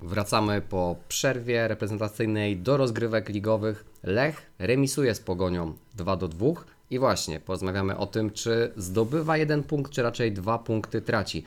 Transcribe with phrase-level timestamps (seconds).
[0.00, 3.84] Wracamy po przerwie reprezentacyjnej do rozgrywek ligowych.
[4.02, 6.46] Lech remisuje z Pogonią 2 do 2
[6.90, 11.44] i właśnie porozmawiamy o tym, czy zdobywa jeden punkt, czy raczej dwa punkty traci.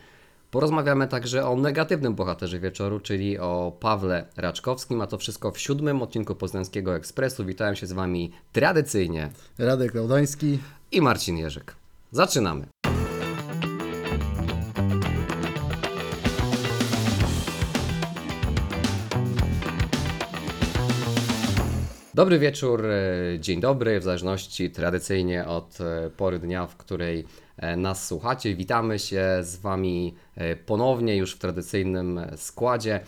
[0.52, 6.02] Porozmawiamy także o negatywnym bohaterze wieczoru, czyli o Pawle Raczkowskim, a to wszystko w siódmym
[6.02, 7.46] odcinku Poznańskiego Ekspresu.
[7.46, 10.60] Witałem się z Wami tradycyjnie Radek Laudański.
[10.92, 11.76] i Marcin Jerzyk.
[12.12, 12.66] Zaczynamy.
[22.20, 27.26] Dobry wieczór, e, dzień dobry, w zależności tradycyjnie od e, pory dnia, w której
[27.58, 28.56] e, nas słuchacie.
[28.56, 30.16] Witamy się z Wami
[30.66, 33.00] ponownie już w tradycyjnym składzie.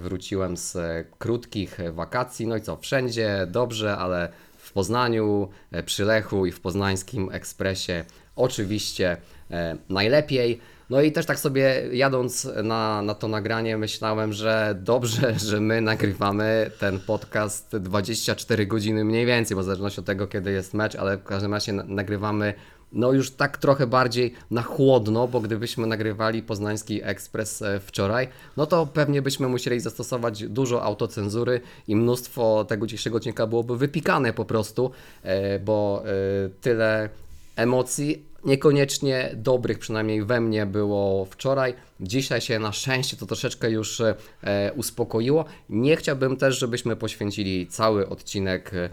[0.00, 0.76] Wróciłem z
[1.18, 5.48] krótkich wakacji, no i co, wszędzie dobrze, ale w Poznaniu,
[5.84, 8.04] przy Lechu i w poznańskim ekspresie
[8.36, 9.16] oczywiście
[9.88, 10.60] najlepiej.
[10.92, 15.80] No i też tak sobie jadąc na, na to nagranie myślałem, że dobrze, że my
[15.80, 20.96] nagrywamy ten podcast 24 godziny mniej więcej, bo w zależności od tego kiedy jest mecz,
[20.96, 22.54] ale w każdym razie na- nagrywamy
[22.92, 28.66] no już tak trochę bardziej na chłodno, bo gdybyśmy nagrywali Poznański Ekspres e, wczoraj, no
[28.66, 34.44] to pewnie byśmy musieli zastosować dużo autocenzury i mnóstwo tego dzisiejszego odcinka byłoby wypikane po
[34.44, 34.90] prostu,
[35.22, 36.10] e, bo e,
[36.60, 37.08] tyle
[37.56, 41.74] emocji, niekoniecznie dobrych, przynajmniej we mnie było wczoraj.
[42.00, 44.14] Dzisiaj się na szczęście to troszeczkę już e,
[44.76, 45.44] uspokoiło.
[45.68, 48.90] Nie chciałbym też, żebyśmy poświęcili cały odcinek e,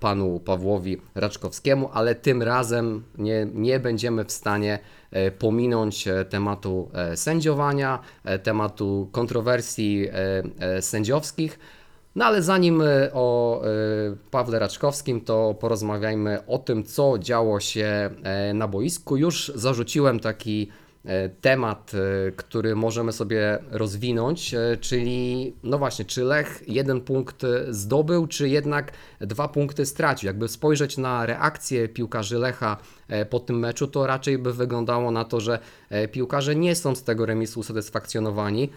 [0.00, 4.78] panu Pawłowi Raczkowskiemu, ale tym razem nie, nie będziemy w stanie
[5.10, 7.98] e, pominąć tematu sędziowania,
[8.42, 10.08] tematu kontrowersji
[10.80, 11.58] sędziowskich.
[12.18, 13.68] No ale zanim e, o e,
[14.30, 19.16] Pawle Raczkowskim, to porozmawiajmy o tym, co działo się e, na boisku.
[19.16, 20.68] Już zarzuciłem taki
[21.40, 21.92] temat,
[22.36, 29.48] który możemy sobie rozwinąć, czyli no właśnie, czy Lech jeden punkt zdobył, czy jednak dwa
[29.48, 30.26] punkty stracił.
[30.26, 32.76] Jakby spojrzeć na reakcję piłkarzy Lecha
[33.30, 35.58] po tym meczu, to raczej by wyglądało na to, że
[36.12, 38.70] piłkarze nie są z tego remisu usatysfakcjonowani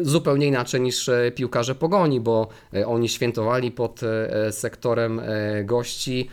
[0.00, 5.20] zupełnie inaczej niż e, piłkarze Pogoni, bo e, oni świętowali pod e, sektorem
[5.64, 6.28] gości,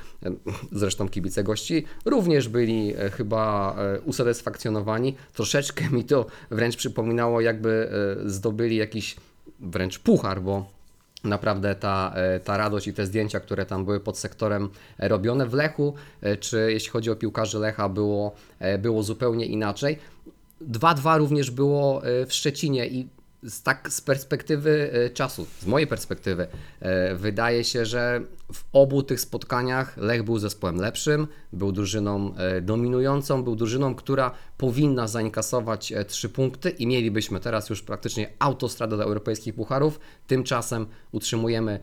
[0.72, 3.76] zresztą kibice gości również byli chyba
[4.06, 5.16] usatysfakcjonowani.
[5.34, 7.92] Troszeczkę mi to wręcz przypominało, jakby
[8.26, 9.16] zdobyli jakiś
[9.60, 10.80] wręcz puchar, bo
[11.24, 15.94] Naprawdę ta, ta radość i te zdjęcia, które tam były pod sektorem robione w Lechu,
[16.40, 18.36] czy jeśli chodzi o piłkarzy Lecha, było,
[18.80, 20.00] było zupełnie inaczej.
[20.72, 23.08] 2-2 również było w Szczecinie i
[23.44, 26.48] z tak z perspektywy e, czasu, z mojej perspektywy,
[26.80, 28.22] e, wydaje się, że
[28.54, 34.32] w obu tych spotkaniach Lech był zespołem lepszym, był drużyną e, dominującą, był drużyną, która
[34.58, 40.00] powinna zainkasować trzy punkty i mielibyśmy teraz już praktycznie autostradę do europejskich pucharów.
[40.28, 41.80] Tymczasem utrzymujemy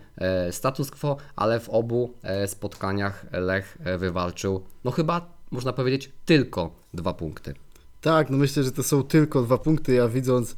[0.50, 2.15] status quo, ale w obu
[2.47, 7.55] spotkaniach Lech wywalczył, no chyba można powiedzieć, tylko dwa punkty.
[8.00, 9.94] Tak, no myślę, że to są tylko dwa punkty.
[9.94, 10.56] Ja widząc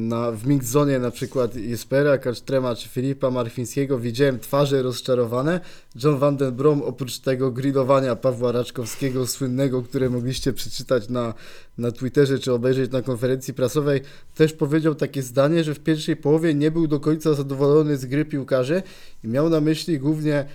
[0.00, 5.60] na, w mix zone na przykład Jespera, Kasztrema czy Filipa Marfińskiego widziałem twarze rozczarowane.
[6.04, 11.34] John Van den Brom oprócz tego grilowania Pawła Raczkowskiego słynnego, które mogliście przeczytać na,
[11.78, 14.00] na Twitterze czy obejrzeć na konferencji prasowej,
[14.34, 18.24] też powiedział takie zdanie, że w pierwszej połowie nie był do końca zadowolony z gry
[18.24, 18.82] piłkarzy
[19.24, 20.46] i miał na myśli głównie e,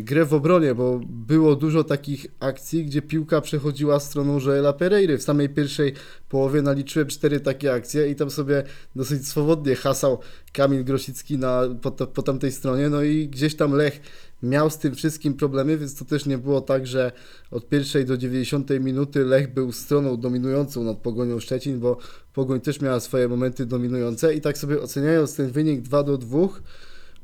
[0.00, 5.18] grę w obronie, bo było dużo takich akcji, gdzie piłka przechodziła stroną Joela Pereiry.
[5.18, 5.92] W samej pierwszej
[6.28, 8.62] połowie naliczyłem cztery takie akcje i tam sobie
[8.96, 10.18] dosyć swobodnie hasał
[10.52, 14.00] Kamil Grosicki na, po, po tamtej stronie, no i gdzieś tam Lech
[14.42, 17.12] miał z tym wszystkim problemy, więc to też nie było tak, że
[17.50, 21.96] od pierwszej do 90 minuty Lech był stroną dominującą nad Pogonią Szczecin, bo
[22.32, 26.38] Pogoń też miała swoje momenty dominujące i tak sobie oceniając ten wynik 2 do 2,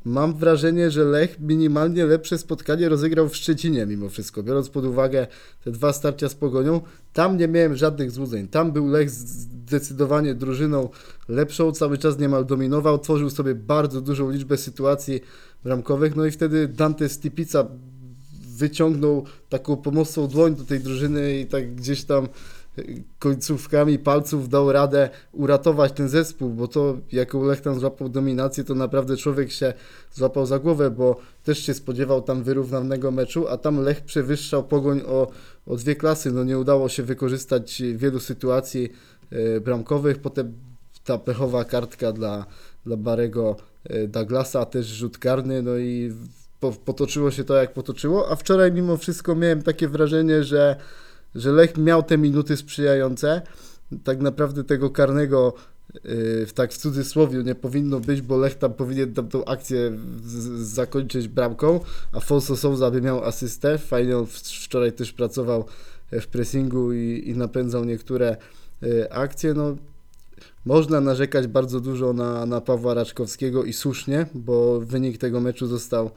[0.05, 5.27] Mam wrażenie, że Lech minimalnie lepsze spotkanie rozegrał w Szczecinie mimo wszystko, biorąc pod uwagę
[5.63, 6.81] te dwa starcia z Pogonią.
[7.13, 8.47] Tam nie miałem żadnych złudzeń.
[8.47, 10.89] Tam był Lech zdecydowanie drużyną
[11.29, 15.21] lepszą, cały czas niemal dominował, tworzył sobie bardzo dużą liczbę sytuacji
[15.63, 17.67] bramkowych, no i wtedy Dante Stipica
[18.57, 22.27] wyciągnął taką pomocną dłoń do tej drużyny i tak gdzieś tam
[23.19, 28.75] końcówkami palców dał radę uratować ten zespół, bo to jaką Lech tam złapał dominację, to
[28.75, 29.73] naprawdę człowiek się
[30.13, 35.01] złapał za głowę, bo też się spodziewał tam wyrównanego meczu, a tam Lech przewyższał Pogoń
[35.07, 35.27] o,
[35.67, 36.31] o dwie klasy.
[36.31, 38.89] No nie udało się wykorzystać wielu sytuacji
[39.31, 40.53] e, bramkowych, potem
[41.05, 42.45] ta pechowa kartka dla,
[42.85, 46.13] dla Barego e, Douglasa, też rzut karny, no i
[46.59, 50.75] po, potoczyło się to jak potoczyło, a wczoraj mimo wszystko miałem takie wrażenie, że
[51.35, 53.41] że Lech miał te minuty sprzyjające.
[54.03, 55.53] Tak naprawdę tego karnego
[55.93, 59.91] yy, w tak w cudzysłowie nie powinno być, bo Lech tam powinien tam tą akcję
[60.55, 61.79] zakończyć bramką,
[62.11, 63.77] a Fonso Souza by miał asystę.
[63.77, 65.65] Fajnie on wczoraj też pracował
[66.11, 68.37] w pressingu i, i napędzał niektóre
[68.81, 69.53] yy, akcje.
[69.53, 69.75] No,
[70.65, 76.11] można narzekać bardzo dużo na, na Pawła Raczkowskiego i słusznie, bo wynik tego meczu został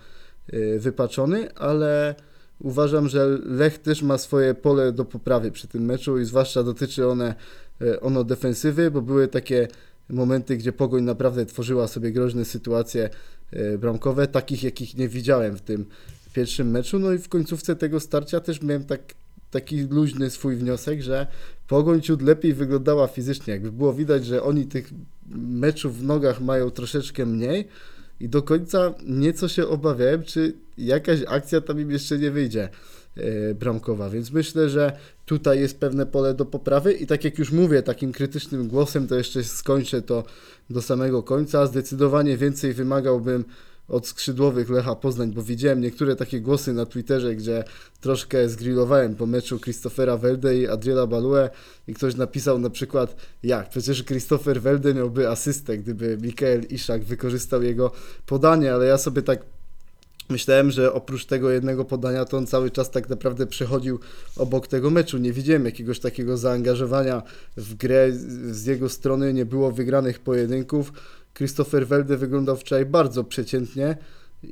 [0.52, 2.14] yy, wypaczony, ale
[2.62, 7.08] uważam, że Lech też ma swoje pole do poprawy przy tym meczu i zwłaszcza dotyczy
[7.08, 7.34] one,
[7.80, 9.68] e, ono defensywy, bo były takie
[10.08, 13.10] momenty, gdzie Pogoń naprawdę tworzyła sobie groźne sytuacje
[13.50, 15.86] e, bramkowe, takich jakich nie widziałem w tym
[16.32, 16.98] pierwszym meczu.
[16.98, 19.00] No i w końcówce tego starcia też miałem tak,
[19.50, 21.26] taki luźny swój wniosek, że
[21.68, 23.52] Pogoń ciut lepiej wyglądała fizycznie.
[23.52, 24.90] Jakby było widać, że oni tych
[25.36, 27.68] meczów w nogach mają troszeczkę mniej,
[28.22, 32.68] i do końca nieco się obawiałem, czy jakaś akcja tam im jeszcze nie wyjdzie
[33.16, 37.52] e, bramkowa, więc myślę, że tutaj jest pewne pole do poprawy i tak jak już
[37.52, 40.24] mówię takim krytycznym głosem, to jeszcze skończę to
[40.70, 41.66] do samego końca.
[41.66, 43.44] Zdecydowanie więcej wymagałbym
[43.92, 47.64] od skrzydłowych Lecha Poznań, bo widziałem niektóre takie głosy na Twitterze, gdzie
[48.00, 51.50] troszkę zgrillowałem po meczu Christophera Welde i Adriela Balue
[51.88, 57.62] i ktoś napisał na przykład, jak, przecież Christopher Welde miałby asystę, gdyby Mikael Iszak wykorzystał
[57.62, 57.90] jego
[58.26, 59.40] podanie, ale ja sobie tak
[60.32, 63.98] Myślałem, że oprócz tego jednego podania, to on cały czas tak naprawdę przechodził
[64.36, 65.18] obok tego meczu.
[65.18, 67.22] Nie widziałem jakiegoś takiego zaangażowania
[67.56, 68.12] w grę
[68.50, 70.92] z jego strony, nie było wygranych pojedynków.
[71.34, 73.96] Christopher Welde wyglądał wczoraj bardzo przeciętnie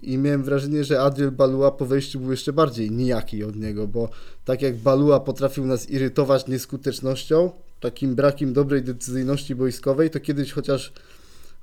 [0.02, 4.08] i miałem wrażenie, że Adriel Balua po wejściu był jeszcze bardziej nijaki od niego, bo
[4.44, 7.50] tak jak Balua potrafił nas irytować nieskutecznością,
[7.80, 10.92] takim brakiem dobrej decyzyjności boiskowej, to kiedyś chociaż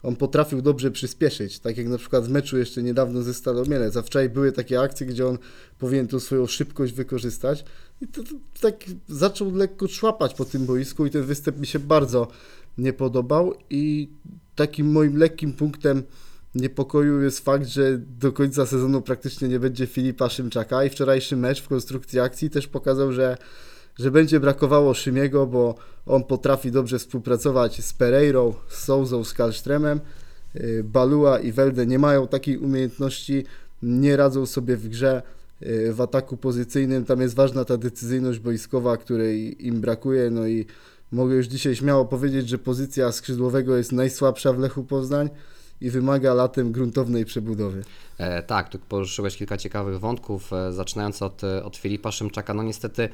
[0.04, 3.98] on potrafił dobrze przyspieszyć, tak jak na przykład w meczu jeszcze niedawno ze Stalą Mielec,
[3.98, 5.38] a wczoraj były takie akcje, gdzie on
[5.80, 7.66] powinien tą swoją szybkość wykorzystać
[8.02, 8.30] i to, to,
[8.62, 8.76] tak
[9.10, 12.28] zaczął lekko szłapać po tym boisku i ten występ mi się bardzo
[12.78, 14.10] nie podobał i
[14.58, 16.04] takim moim lekkim punktem
[16.56, 21.62] niepokoju jest fakt, że do końca sezonu praktycznie nie będzie Filipa Szymczaka i wczorajszy mecz
[21.62, 23.38] w konstrukcji akcji też pokazał, że,
[24.00, 25.76] że będzie brakowało Szymiego, bo
[26.06, 30.00] on potrafi dobrze współpracować z Pereirą, z Souzą, z Kalstremem.
[30.56, 33.46] Y, Balua i Welde nie mają takiej umiejętności,
[33.84, 35.22] nie radzą sobie w grze
[35.62, 37.06] y, w ataku pozycyjnym.
[37.06, 40.30] Tam jest ważna ta decyzyjność boiskowa, której im brakuje.
[40.30, 40.66] No i
[41.12, 45.30] mogę już dzisiaj śmiało powiedzieć, że pozycja skrzydłowego jest najsłabsza w Lechu Poznań
[45.82, 47.84] i wymaga latem gruntownej przebudowy.
[48.18, 52.54] E, tak, tu poruszyłeś kilka ciekawych wątków, e, zaczynając od, e, od Filipa Szymczaka.
[52.54, 53.10] No niestety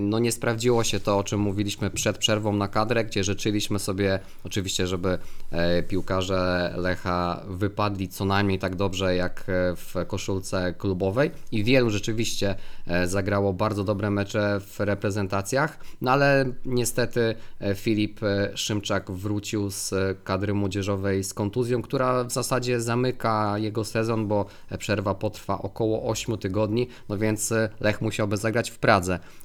[0.00, 4.18] no nie sprawdziło się to, o czym mówiliśmy przed przerwą na kadrę, gdzie życzyliśmy sobie
[4.44, 5.18] oczywiście, żeby
[5.50, 11.30] e, piłkarze Lecha wypadli co najmniej tak dobrze jak e, w koszulce klubowej.
[11.52, 12.54] I wielu rzeczywiście
[12.86, 19.70] e, zagrało bardzo dobre mecze w reprezentacjach, no ale niestety e, Filip e, Szymczak wrócił
[19.70, 24.46] z e, kadry młodzieżowej z kontuzją, która w zasadzie zamyka jego sezon, bo
[24.78, 29.37] przerwa potrwa około 8 tygodni, no więc e, Lech musiałby zagrać w Pradze, e, e,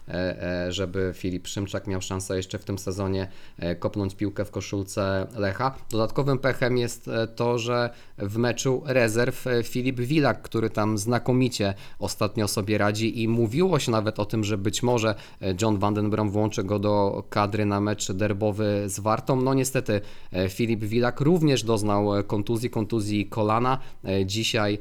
[0.69, 3.27] żeby Filip Szymczak miał szansę jeszcze w tym sezonie
[3.59, 5.75] e, kopnąć piłkę w koszulce Lecha.
[5.89, 11.73] Dodatkowym pechem jest e, to, że w meczu rezerw e, Filip Wilak, który tam znakomicie
[11.99, 16.29] ostatnio sobie radzi i mówiło się nawet o tym, że być może e, John Vandenbrom
[16.29, 19.41] włączy go do kadry na mecz derbowy z Wartą.
[19.41, 20.01] No niestety
[20.31, 23.77] e, Filip Wilak również doznał e, kontuzji, kontuzji kolana.
[24.05, 24.79] E, Dzisiaj e,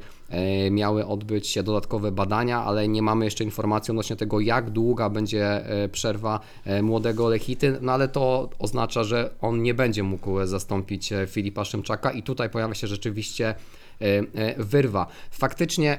[0.71, 5.65] miały odbyć się dodatkowe badania, ale nie mamy jeszcze informacji odnośnie tego, jak długa będzie
[5.65, 11.13] e, przerwa e, młodego Lechity, no ale to oznacza, że on nie będzie mógł zastąpić
[11.13, 13.55] e, Filipa Szymczaka i tutaj pojawia się rzeczywiście e,
[14.01, 15.07] e, wyrwa.
[15.31, 15.97] Faktycznie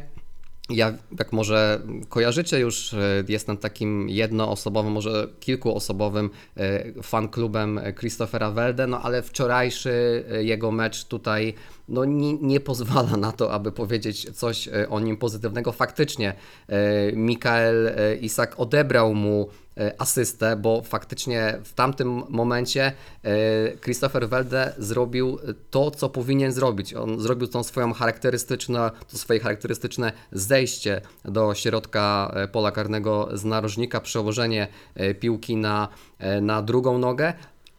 [0.70, 8.86] ja, jak może kojarzycie już, e, jestem takim jednoosobowym, może kilkuosobowym e, fanklubem Christophera Welde,
[8.86, 11.54] no ale wczorajszy e, jego mecz tutaj
[11.88, 15.72] no, nie, nie pozwala na to, aby powiedzieć coś o nim pozytywnego.
[15.72, 16.34] Faktycznie
[17.12, 19.48] Mikael Isak odebrał mu
[19.98, 25.38] asystę, bo faktycznie w tamtym momencie e, Christopher Welde zrobił
[25.70, 26.94] to, co powinien zrobić.
[26.94, 33.44] On zrobił tą swoją charakterystyczne, to swoje charakterystyczne zejście do środka e, pola karnego z
[33.44, 35.88] narożnika, przełożenie e, piłki na,
[36.18, 37.32] e, na drugą nogę,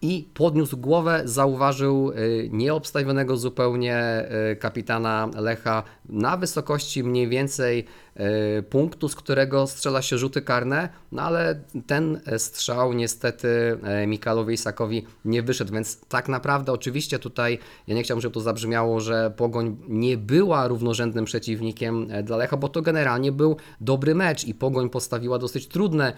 [0.05, 7.85] i podniósł głowę, zauważył y, nieobstawionego zupełnie y, kapitana Lecha na wysokości mniej więcej
[8.15, 14.07] e, punktu, z którego strzela się rzuty karne, no ale ten e, strzał niestety e,
[14.07, 18.99] Mikalowi Isakowi nie wyszedł, więc tak naprawdę oczywiście tutaj ja nie chciałbym, żeby to zabrzmiało,
[18.99, 24.43] że Pogoń nie była równorzędnym przeciwnikiem e, dla Lecha, bo to generalnie był dobry mecz
[24.43, 26.13] i Pogoń postawiła dosyć trudne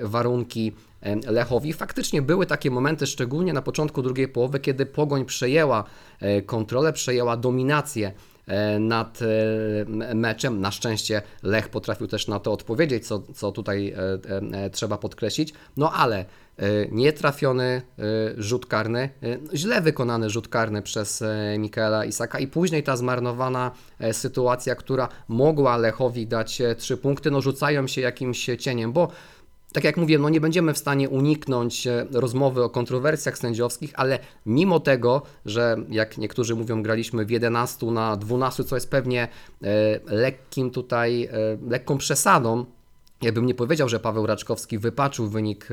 [0.00, 0.72] warunki
[1.26, 1.72] Lechowi.
[1.72, 5.84] Faktycznie były takie momenty, szczególnie na początku drugiej połowy, kiedy Pogoń przejęła
[6.20, 8.12] e, kontrolę, przejęła dominację
[8.46, 10.60] e, nad e, meczem.
[10.60, 13.94] Na szczęście Lech potrafił też na to odpowiedzieć, co, co tutaj
[14.72, 15.52] trzeba podkreślić.
[15.76, 16.24] No ale
[16.90, 17.82] nietrafiony
[18.36, 19.10] rzut karny,
[19.54, 21.24] źle wykonany rzut karny przez
[21.58, 23.70] Mikaela Isaka i później ta zmarnowana
[24.12, 29.08] sytuacja, która mogła Lechowi dać trzy punkty, no rzucają się jakimś cieniem, bo
[29.72, 34.18] tak jak mówię, no nie będziemy w stanie uniknąć e, rozmowy o kontrowersjach sędziowskich, ale
[34.46, 39.28] mimo tego, że jak niektórzy mówią, graliśmy w 11 na 12, co jest pewnie
[39.62, 39.68] e,
[40.06, 41.30] lekkim tutaj, e,
[41.68, 42.64] lekką przesadą,
[43.22, 45.68] ja bym nie powiedział, że Paweł Raczkowski wypaczył wynik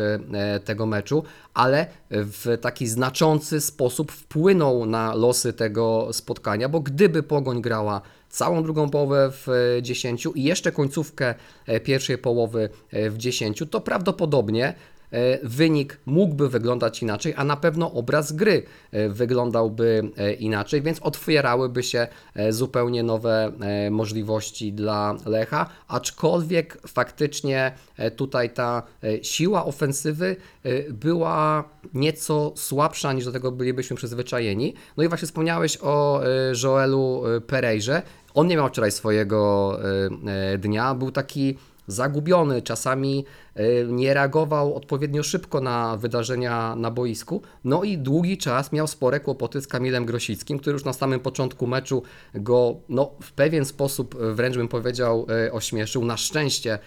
[0.66, 1.24] tego meczu,
[1.54, 8.64] ale w taki znaczący sposób wpłynął na losy tego spotkania, bo gdyby Pogoń grała całą
[8.64, 13.82] drugą połowę w e, 10 i jeszcze końcówkę e, pierwszej połowy e, w 10, to
[13.82, 14.97] prawdopodobnie e,
[15.44, 21.84] wynik mógłby wyglądać inaczej, a na pewno obraz gry e, wyglądałby e, inaczej, więc otwierałyby
[21.84, 29.66] się e, zupełnie nowe e, możliwości dla Lecha, aczkolwiek faktycznie e, tutaj ta e, siła
[29.66, 34.74] ofensywy e, była nieco słabsza niż do tego bylibyśmy przyzwyczajeni.
[34.98, 36.28] No i właśnie wspomniałeś o e,
[36.64, 38.02] Joelu e, Perejrze.
[38.34, 41.58] On nie miał wczoraj swojego e, e, dnia, był taki
[41.88, 43.26] zagubiony, czasami
[43.56, 47.42] e, nie reagował odpowiednio szybko na wydarzenia na boisku.
[47.64, 51.68] No i długi czas miał spore kłopoty z Kamilem Grosickim, który już na samym początku
[51.68, 52.04] meczu
[52.34, 56.06] go no, w pewien sposób, e, wręcz bym powiedział, e, ośmieszył.
[56.06, 56.80] Na szczęście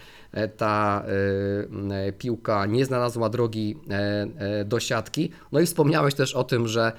[0.57, 1.03] ta
[2.17, 3.77] piłka nie znalazła drogi
[4.65, 5.31] do siatki.
[5.51, 6.91] No i wspomniałeś też o tym, że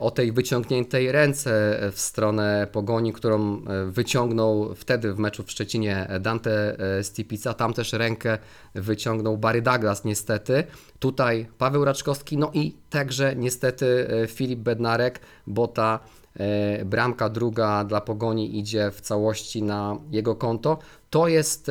[0.00, 6.08] o tej wyciągniętej ręce w stronę pogoni, którą e, wyciągnął wtedy w meczu w Szczecinie
[6.20, 7.54] Dante Stipica.
[7.54, 8.38] Tam też rękę
[8.74, 10.64] wyciągnął Barry Douglas, niestety.
[10.98, 16.00] Tutaj Paweł Raczkowski, no i także niestety Filip Bednarek, bo ta
[16.84, 20.78] bramka druga dla pogoni idzie w całości na jego konto.
[21.10, 21.70] To jest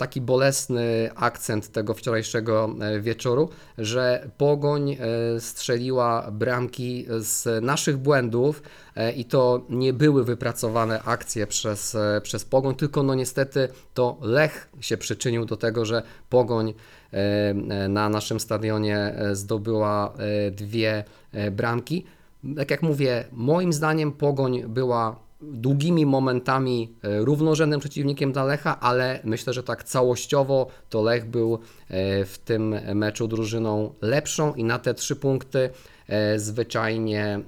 [0.00, 4.96] taki bolesny akcent tego wczorajszego e, wieczoru, że Pogoń e,
[5.40, 8.62] strzeliła bramki z naszych błędów
[8.96, 14.68] e, i to nie były wypracowane akcje przez, przez Pogoń, tylko no niestety to Lech
[14.80, 16.74] się przyczynił do tego, że Pogoń
[17.88, 20.12] na naszym stadionie zdobyła
[20.52, 21.04] dwie
[21.52, 22.04] bramki.
[22.56, 29.20] Tak jak mówię, moim zdaniem Pogoń była długimi momentami e, równorzędnym przeciwnikiem dla Lecha, ale
[29.24, 34.78] myślę, że tak całościowo to Lech był e, w tym meczu drużyną lepszą i na
[34.78, 35.70] te trzy punkty
[36.36, 37.40] zwyczajnie e,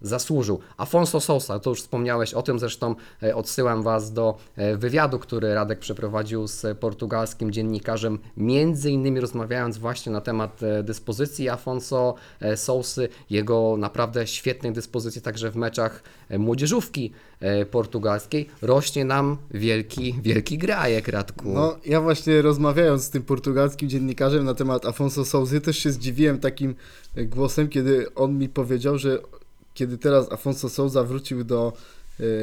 [0.00, 0.60] zasłużył.
[0.76, 5.54] Afonso Sosa, to już wspomniałeś o tym, zresztą e, odsyłam Was do e, wywiadu, który
[5.54, 12.56] Radek przeprowadził z portugalskim dziennikarzem, między innymi rozmawiając właśnie na temat e, dyspozycji Afonso e,
[12.56, 18.48] Sousy, jego naprawdę świetnej dyspozycji także w meczach e, młodzieżówki e, portugalskiej.
[18.62, 21.52] Rośnie nam wielki, wielki grajek, Radku.
[21.52, 26.38] No, ja właśnie rozmawiając z tym portugalskim dziennikarzem na temat Afonso Sousy, też się zdziwiłem
[26.38, 26.74] takim
[27.14, 27.81] e, głosem, kiedy
[28.14, 29.18] on mi powiedział, że
[29.74, 31.72] kiedy teraz Afonso Souza wrócił do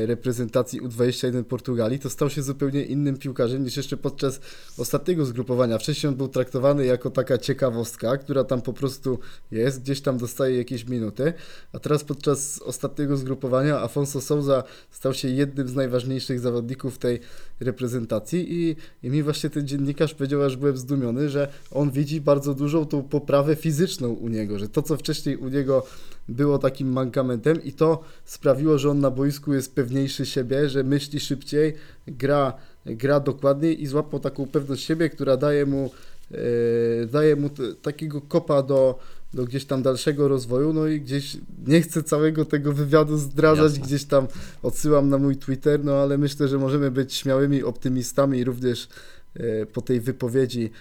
[0.05, 4.39] reprezentacji U21 Portugalii, to stał się zupełnie innym piłkarzem niż jeszcze podczas
[4.77, 5.77] ostatniego zgrupowania.
[5.77, 9.19] Wcześniej on był traktowany jako taka ciekawostka, która tam po prostu
[9.51, 11.33] jest, gdzieś tam dostaje jakieś minuty,
[11.73, 17.19] a teraz podczas ostatniego zgrupowania Afonso Souza stał się jednym z najważniejszych zawodników tej
[17.59, 22.53] reprezentacji i, i mi właśnie ten dziennikarz powiedział, aż byłem zdumiony, że on widzi bardzo
[22.53, 25.85] dużą tą poprawę fizyczną u niego, że to, co wcześniej u niego
[26.29, 31.19] było takim mankamentem i to sprawiło, że on na boisku jest pewniejszy siebie, że myśli
[31.19, 31.73] szybciej,
[32.07, 32.53] gra,
[32.85, 35.91] gra dokładniej i złapał taką pewność siebie, która daje mu,
[36.31, 38.99] e, daje mu t- takiego kopa do,
[39.33, 43.85] do gdzieś tam dalszego rozwoju, no i gdzieś nie chcę całego tego wywiadu zdradzać, Jasne.
[43.85, 44.27] gdzieś tam
[44.63, 48.87] odsyłam na mój Twitter, no ale myślę, że możemy być śmiałymi optymistami również
[49.35, 50.71] e, po tej wypowiedzi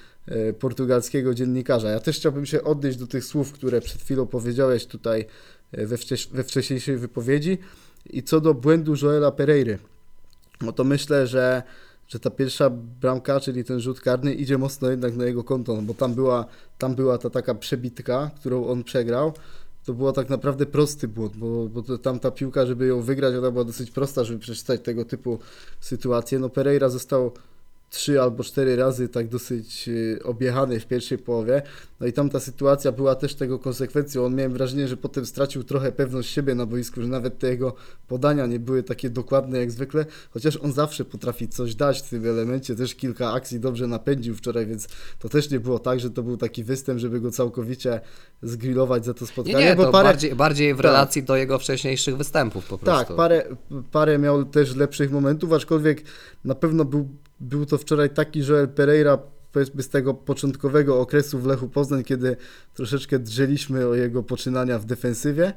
[0.58, 1.90] portugalskiego dziennikarza.
[1.90, 5.26] Ja też chciałbym się odnieść do tych słów, które przed chwilą powiedziałeś tutaj
[5.73, 7.58] e, we, wcześ- we wcześniejszej wypowiedzi
[8.11, 9.78] i co do błędu Joela Pereiry.
[10.61, 11.62] No to myślę, że,
[12.08, 15.82] że ta pierwsza bramka, czyli ten rzut karny idzie mocno jednak na jego konto, no
[15.82, 16.47] bo tam była,
[16.78, 19.32] tam była ta taka przebitka, którą on przegrał.
[19.85, 23.50] to było tak naprawdę prosty błąd, bo, bo tam ta piłka, żeby ją wygrać, ona
[23.50, 25.38] była dosyć prosta, żeby przeczytać tego typu
[25.80, 26.38] sytuacje.
[26.38, 27.32] No Pereira został
[27.90, 31.62] trzy albo cztery razy tak dosyć y, objechany w pierwszej połowie.
[32.00, 34.25] No i tam ta sytuacja była też tego konsekwencją.
[34.25, 37.75] On miałem wrażenie, że potem stracił trochę pewność siebie na boisku, że nawet te jego
[38.09, 42.26] podania nie były takie dokładne jak zwykle, chociaż on zawsze potrafi coś dać w tym
[42.26, 42.75] elemencie.
[42.76, 46.37] Też kilka akcji dobrze napędził wczoraj, więc to też nie było tak, że to był
[46.37, 48.00] taki występ, żeby go całkowicie
[48.42, 49.64] zgrillować za to Nie, spotkanie.
[49.64, 50.85] nie, bo to parę, bardziej, bardziej w Tak.
[50.85, 53.07] relacji do jego wcześniejszych występów po prostu.
[53.07, 53.45] tak, parę,
[53.92, 56.02] parę miał też lepszych momentów, aczkolwiek
[56.45, 57.09] na pewno był,
[57.40, 59.18] był to wczoraj taki Joel Pereira,
[59.52, 62.37] powiedzmy z tego początkowego okresu w Lechu Poznań, kiedy
[62.75, 65.52] troszeczkę drzeliśmy o jego poczynania w defensywie.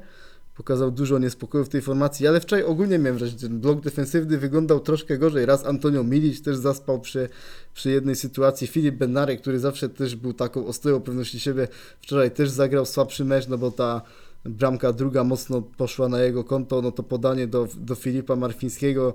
[0.56, 4.38] Pokazał dużo niespodzianek w tej formacji, ale wczoraj ogólnie miałem wrażenie, że ten blok defensywny
[4.38, 5.46] wyglądał troszkę gorzej.
[5.46, 7.28] Raz Antonio Milic też zaspał przy,
[7.74, 8.66] przy jednej sytuacji.
[8.66, 11.68] Filip Bednarek, który zawsze też był taką ostoją pewności siebie,
[12.00, 14.02] wczoraj też zagrał słabszy mecz, no bo ta
[14.44, 19.14] bramka druga mocno poszła na jego konto, no to podanie do, do Filipa Marfińskiego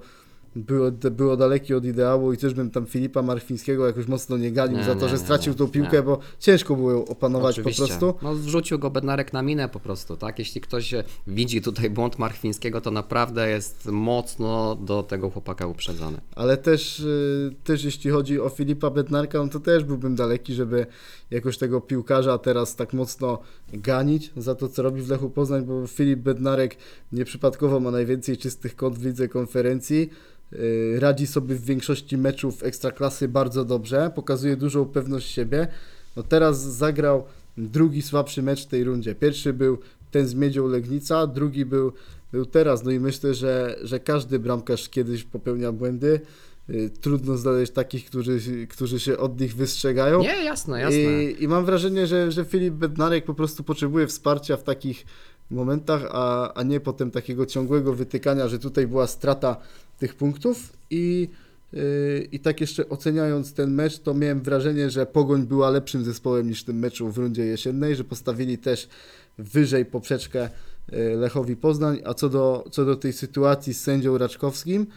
[0.57, 4.77] było, było dalekie od ideału i też bym tam Filipa Marfińskiego jakoś mocno nie ganił
[4.77, 6.03] Nie, za to, nie, że stracił nie, tą piłkę, nie.
[6.03, 7.81] bo ciężko było ją opanować Oczywiście.
[7.83, 8.13] po prostu.
[8.21, 10.39] No, wrzucił go Bednarek na minę po prostu, tak?
[10.39, 10.93] Jeśli ktoś
[11.27, 16.17] widzi tutaj błąd Marchwińskiego, to naprawdę jest mocno do tego chłopaka uprzedzony.
[16.35, 20.85] Ale też, y, też jeśli chodzi o Filipa Bednarka, no to też byłbym daleki, żeby
[21.31, 23.39] jakoś tego piłkarza teraz tak mocno
[23.73, 26.75] ganić za to, co robi w Lechu Poznań, bo Filip Bednarek
[27.11, 30.09] nieprzypadkowo ma najwięcej czystych kąt w lidze konferencji.
[30.53, 35.67] Y, Radzi sobie w większości meczów ekstraklasy bardzo dobrze, pokazuje dużą pewność siebie.
[36.15, 37.23] No teraz zagrał
[37.57, 39.15] drugi słabszy mecz w tej rundzie.
[39.15, 39.77] Pierwszy był
[40.11, 41.91] ten z Miedzią Legnica, drugi był,
[42.31, 42.83] był teraz.
[42.83, 46.21] No i myślę, że, że każdy bramkarz kiedyś popełnia błędy.
[46.69, 50.21] Y, Trudno znaleźć takich, którzy, którzy się od nich wystrzegają.
[50.21, 51.23] Nie, jasne, jasne.
[51.23, 55.05] I, I mam wrażenie, że, że Filip Bednarek po prostu potrzebuje wsparcia w takich
[55.51, 59.57] momentach, a, a nie potem takiego ciągłego wytykania, że tutaj była strata
[59.99, 60.73] tych punktów.
[60.89, 61.29] I,
[61.73, 66.47] yy, I tak jeszcze oceniając ten mecz, to miałem wrażenie, że Pogoń była lepszym zespołem
[66.47, 68.89] niż w tym meczu w rundzie jesiennej, że postawili też
[69.37, 70.49] wyżej poprzeczkę
[70.91, 72.01] yy, Lechowi Poznań.
[72.05, 74.87] A co do, co do tej sytuacji z sędzią Raczkowskim,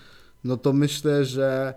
[0.44, 1.74] no to myślę, że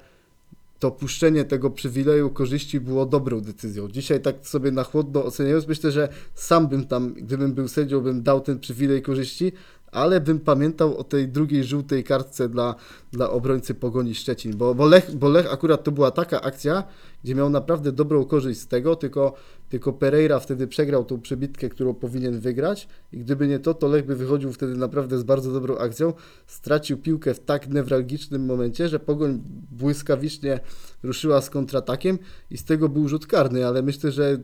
[0.79, 3.87] to puszczenie tego przywileju korzyści było dobrą decyzją.
[3.87, 8.23] Dzisiaj tak sobie na chłodno oceniając, myślę, że sam bym tam, gdybym był sędzią, bym
[8.23, 9.51] dał ten przywilej korzyści,
[9.93, 12.75] ale bym pamiętał o tej drugiej żółtej kartce dla,
[13.11, 16.83] dla obrońcy Pogoni Szczecin, bo, bo, Lech, bo Lech akurat to była taka akcja,
[17.23, 19.33] gdzie miał naprawdę dobrą korzyść z tego, tylko,
[19.69, 24.05] tylko Pereira wtedy przegrał tą przebitkę, którą powinien wygrać i gdyby nie to, to Lech
[24.05, 26.13] by wychodził wtedy naprawdę z bardzo dobrą akcją,
[26.47, 29.41] stracił piłkę w tak newralgicznym momencie, że Pogoń
[29.71, 30.59] błyskawicznie
[31.03, 32.19] ruszyła z kontratakiem
[32.51, 34.37] i z tego był rzut karny, ale myślę, że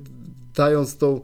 [0.56, 1.21] dając tą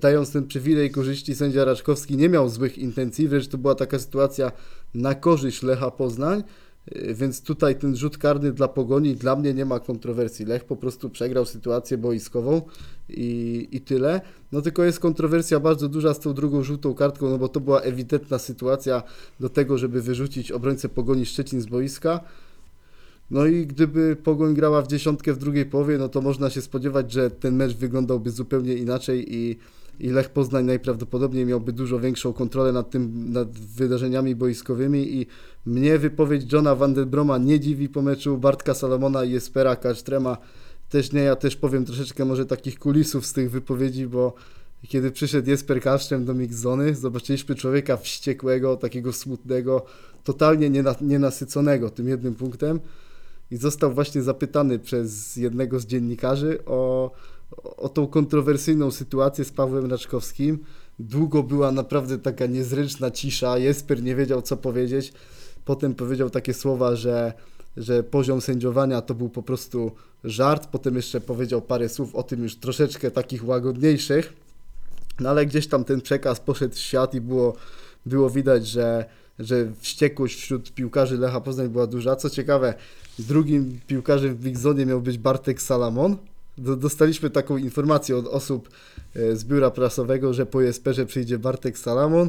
[0.00, 4.52] dając ten przywilej korzyści sędzia Raczkowski nie miał złych intencji, wręcz to była taka sytuacja
[4.94, 6.42] na korzyść Lecha Poznań,
[6.94, 10.46] yy, więc tutaj ten rzut karny dla Pogoni dla mnie nie ma kontrowersji.
[10.46, 12.62] Lech po prostu przegrał sytuację boiskową
[13.08, 14.20] i, i tyle.
[14.52, 17.80] No tylko jest kontrowersja bardzo duża z tą drugą żółtą kartką, no bo to była
[17.80, 19.02] ewidentna sytuacja
[19.40, 22.20] do tego, żeby wyrzucić obrońcę Pogoni Szczecin z boiska.
[23.32, 27.12] No i gdyby Pogoń grała w dziesiątkę w drugiej połowie, no to można się spodziewać,
[27.12, 29.58] że ten mecz wyglądałby zupełnie inaczej i,
[30.00, 35.16] i Lech Poznań najprawdopodobniej miałby dużo większą kontrolę nad tym, nad wydarzeniami boiskowymi.
[35.16, 35.26] I
[35.66, 40.36] mnie wypowiedź Johna Vandenbroma nie dziwi po meczu Bartka Salomona i Jespera Kasztrema
[40.88, 44.34] też nie, ja też powiem troszeczkę może takich kulisów z tych wypowiedzi, bo
[44.88, 49.84] kiedy przyszedł Jesper Kasztrem do Mixzony, zobaczyliśmy człowieka wściekłego, takiego smutnego,
[50.24, 52.80] totalnie niena, nienasyconego tym jednym punktem
[53.52, 57.10] i został właśnie zapytany przez jednego z dziennikarzy o,
[57.76, 60.58] o tą kontrowersyjną sytuację z Pawłem Raczkowskim.
[60.98, 65.12] Długo była naprawdę taka niezręczna cisza, Jesper nie wiedział co powiedzieć.
[65.64, 67.32] Potem powiedział takie słowa, że,
[67.76, 69.92] że poziom sędziowania to był po prostu
[70.24, 70.66] żart.
[70.66, 74.32] Potem jeszcze powiedział parę słów o tym już troszeczkę takich łagodniejszych.
[75.20, 77.56] No ale gdzieś tam ten przekaz poszedł w świat i było,
[78.06, 79.04] było widać, że,
[79.38, 82.16] że wściekłość wśród piłkarzy Lecha Poznań była duża.
[82.16, 82.74] Co ciekawe,
[83.18, 86.16] drugim piłkarzem w Big Zone miał być Bartek Salamon.
[86.58, 88.68] Do- Dostaliśmy taką informację od osób
[89.16, 92.28] e, z biura prasowego, że po Jesperze przyjdzie Bartek Salamon,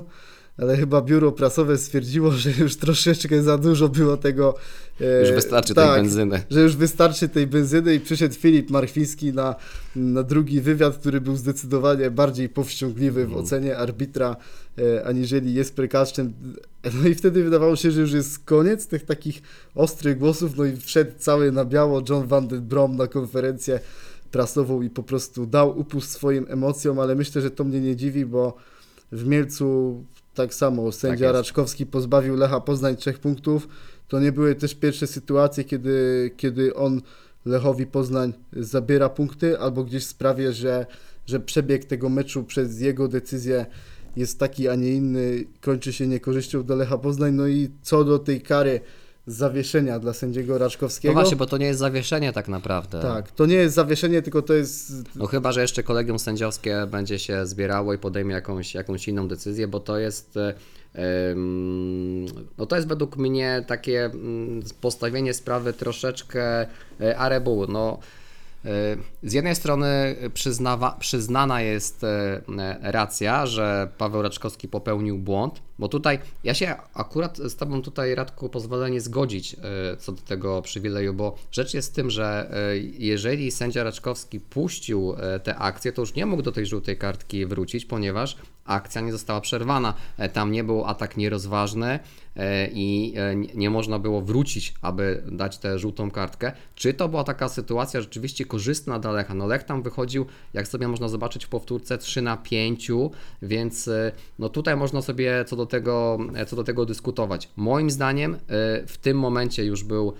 [0.58, 4.56] ale chyba biuro prasowe stwierdziło, że już troszeczkę za dużo było tego.
[5.02, 6.44] e, Już wystarczy tej tak, benzyny.
[6.50, 9.56] że już wystarczy tej benzyny i przyszedł Filip Marchwiński na,
[9.96, 13.44] na drugi wywiad, który był zdecydowanie bardziej powściągliwy w Mhm.
[13.46, 14.36] ocenie arbitra
[15.06, 16.34] aniżeli Jesper Kaszczyn.
[17.02, 19.42] No i wtedy wydawało się, że już jest koniec tych takich
[19.76, 23.80] ostrych głosów, no i wszedł cały na biało John Van den Brom na konferencję
[24.32, 28.26] prasową i po prostu dał upust swoim emocjom, ale myślę, że to mnie nie dziwi,
[28.26, 28.54] bo
[29.12, 31.36] w Mielcu tak samo sędzia jest.
[31.36, 33.68] Raczkowski pozbawił Lecha Poznań trzech punktów.
[34.08, 37.02] To nie były też pierwsze sytuacje, kiedy, kiedy on
[37.46, 40.86] Lechowi Poznań zabiera punkty, albo gdzieś sprawia, że,
[41.26, 43.66] że przebieg tego meczu przez jego decyzję
[44.15, 47.34] jest taki, a nie inny, kończy się niekorzyścią dla Lecha Poznań.
[47.34, 48.82] No i co do tej kary
[49.28, 51.13] zawieszenia dla sędziego No Raczkowskiego.
[51.13, 53.02] właśnie, bo to nie jest zawieszenie tak naprawdę.
[53.02, 57.19] Tak, to nie jest zawieszenie, tylko to jest No chyba, że jeszcze kolegium sędziowskie będzie
[57.19, 60.54] się zbierało i podejmie jakąś, jakąś inną decyzję, bo to jest e,
[62.58, 66.67] no to jest według mnie takie mm, postawienie sprawy troszeczkę
[67.02, 67.67] e, arebu.
[67.67, 67.99] No,
[69.23, 72.41] z jednej strony przyznawa, przyznana jest e,
[72.82, 78.49] racja, że Paweł Raczkowski popełnił błąd, bo tutaj ja się akurat z Tobą tutaj, Radku,
[78.49, 79.58] pozwolę nie zgodzić e,
[79.97, 85.15] co do tego przywileju, bo rzecz jest w tym, że e, jeżeli sędzia Raczkowski puścił
[85.17, 89.12] e, tę akcję, to już nie mógł do tej żółtej kartki wrócić, ponieważ akcja nie
[89.12, 89.93] została przerwana.
[90.17, 91.99] E, Tam nie był atak nierozważny e,
[92.74, 96.52] i e, nie- można było wrócić, aby dać tę żółtą kartkę.
[96.76, 99.34] Czy to była taka sytuacja rzeczywiście korzystna dla Lecha?
[99.34, 102.91] No Lech tam wychodził, jak sobie można zobaczyć w powtórce, 3 na 5,
[103.41, 107.50] więc e, no tutaj można sobie co do tego, e, co do tego dyskutować.
[107.56, 108.38] Moim zdaniem e,
[108.88, 110.13] w tym momencie już był e,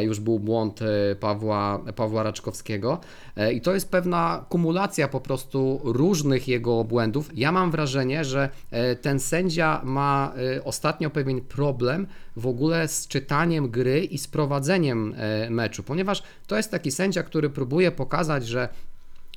[0.00, 3.00] już był błąd e, Pawła, Pawła Raczkowskiego
[3.36, 7.30] E, i to jest pewna kumulacja po prostu różnych jego błędów.
[7.34, 13.08] Ja mam wrażenie, że e, ten sędzia ma e, ostatnio pewien problem w ogóle z
[13.08, 18.46] czytaniem gry i z prowadzeniem e, meczu, ponieważ to jest taki sędzia, który próbuje pokazać,
[18.46, 18.68] że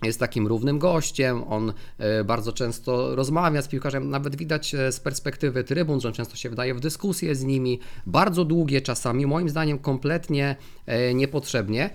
[0.04, 5.00] jest takim równym gościem, on e, bardzo często rozmawia z piłkarzem, nawet widać e, z
[5.00, 9.50] perspektywy trybun, że on często się wdaje w dyskusje z nimi, bardzo długie czasami, moim
[9.50, 11.90] zdaniem kompletnie e, niepotrzebnie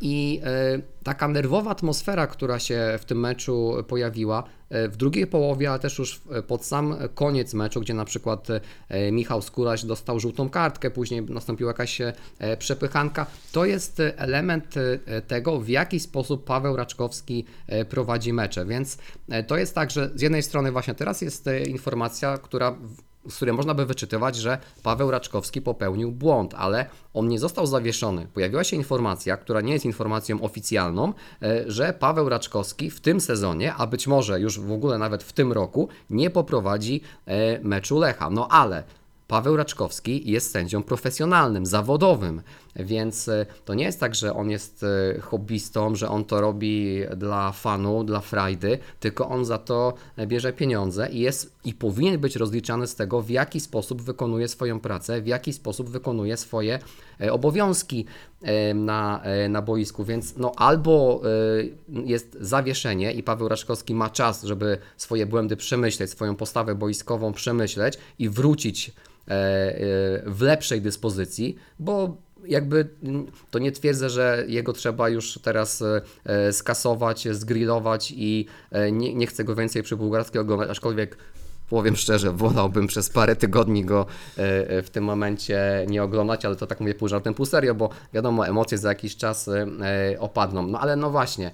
[0.00, 5.70] i e, taka nerwowa atmosfera, która się w tym meczu pojawiła, e, w drugiej połowie,
[5.70, 8.48] ale też już pod sam koniec meczu, gdzie na przykład
[8.88, 12.12] e, Michał Skóraś dostał żółtą kartkę, później nastąpiła jakaś e,
[12.58, 18.66] przepychanka, to jest e, element e, tego, w jaki sposób Paweł Raczkowski e, prowadzi mecze,
[18.66, 18.98] więc
[19.28, 22.76] e, to jest tak, że z jednej strony właśnie teraz jest e, informacja, która
[23.28, 28.26] z której można by wyczytywać, że Paweł Raczkowski popełnił błąd, ale on nie został zawieszony.
[28.34, 31.12] Pojawiła się informacja, która nie jest informacją oficjalną,
[31.42, 35.32] e, że Paweł Raczkowski w tym sezonie, a być może już w ogóle nawet w
[35.32, 38.30] tym roku, nie poprowadzi e, meczu Lecha.
[38.30, 38.82] No ale
[39.28, 42.42] Paweł Raczkowski jest sędzią profesjonalnym, zawodowym,
[42.76, 47.00] więc e, to nie jest tak, że on jest e, hobbystą, że on to robi
[47.16, 49.94] dla fanu, dla frajdy, tylko on za to
[50.26, 54.80] bierze pieniądze i jest i powinien być rozliczany z tego, w jaki sposób wykonuje swoją
[54.80, 56.78] pracę, w jaki sposób wykonuje swoje
[57.20, 58.04] e, obowiązki
[58.42, 64.10] e, na, e, na boisku, więc no albo e, jest zawieszenie i Paweł Raczkowski ma
[64.10, 68.92] czas, żeby swoje błędy przemyśleć, swoją postawę boiskową przemyśleć i wrócić e,
[69.32, 69.34] e,
[70.26, 72.16] w lepszej dyspozycji, bo
[72.48, 72.88] jakby
[73.50, 79.14] to nie twierdzę, że jego trzeba już teraz e, e, skasować, zgrillować i e, nie,
[79.14, 81.16] nie chcę go więcej przy bułgarskiej oglądać, aczkolwiek
[81.70, 84.06] powiem szczerze, wolałbym przez parę tygodni go
[84.82, 88.46] w tym momencie nie oglądać, ale to tak mówię pół żartem, pół serio, bo wiadomo,
[88.46, 89.50] emocje za jakiś czas
[90.18, 90.66] opadną.
[90.66, 91.50] No ale no właśnie,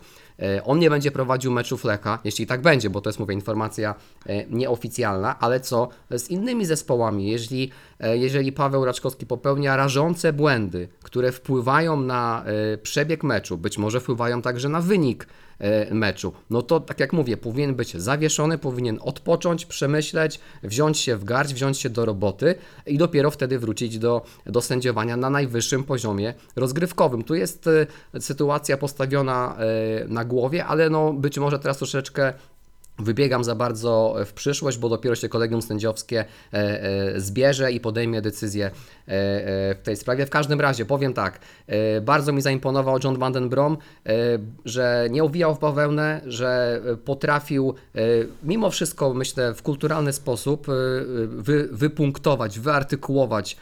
[0.64, 3.95] on nie będzie prowadził meczów Lecha, jeśli tak będzie, bo to jest, mówię, informacja
[4.27, 7.31] e, nieoficjalna, ale co z innymi zespołami?
[7.31, 13.79] Jeżeli, e, jeżeli Paweł Raczkowski popełnia rażące błędy, które wpływają na e, przebieg meczu, być
[13.79, 15.52] może wpływają także na wynik e,
[15.90, 21.25] meczu, no to tak jak mówię, powinien być zawieszony, powinien odpocząć, przemyśleć, wziąć się w
[21.25, 22.55] garść, wziąć się do roboty
[22.87, 27.25] i dopiero wtedy wrócić do, do sędziowania na najwyższym poziomie rozgrywkowym.
[27.25, 27.66] Tu jest
[28.14, 32.33] e, sytuacja postawiona e, na głowie, ale no być może teraz troszeczkę
[32.98, 38.22] wybiegam za bardzo w przyszłość, bo dopiero się kolegium sędziowskie e, e, zbierze i podejmie
[38.22, 38.70] decyzję e,
[39.74, 40.26] w tej sprawie.
[40.26, 41.38] W każdym razie powiem tak,
[42.02, 43.76] bardzo mi zaimponował John Van Brom,
[44.64, 47.74] że nie owijał w bawełnę, że potrafił
[48.42, 50.66] mimo wszystko, myślę, w kulturalny sposób
[51.26, 53.57] wy, wypunktować, wyartykułować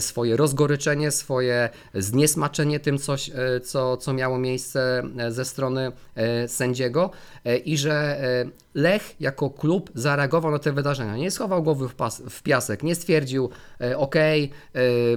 [0.00, 6.48] swoje rozgoryczenie, swoje zniesmaczenie tym, coś, e, co, co miało miejsce e, ze strony e,
[6.48, 7.10] sędziego
[7.44, 8.44] e, i że e,
[8.74, 11.16] Lech jako klub zareagował na te wydarzenia.
[11.16, 14.50] Nie schował głowy w, pas, w piasek, nie stwierdził, e, ok, e,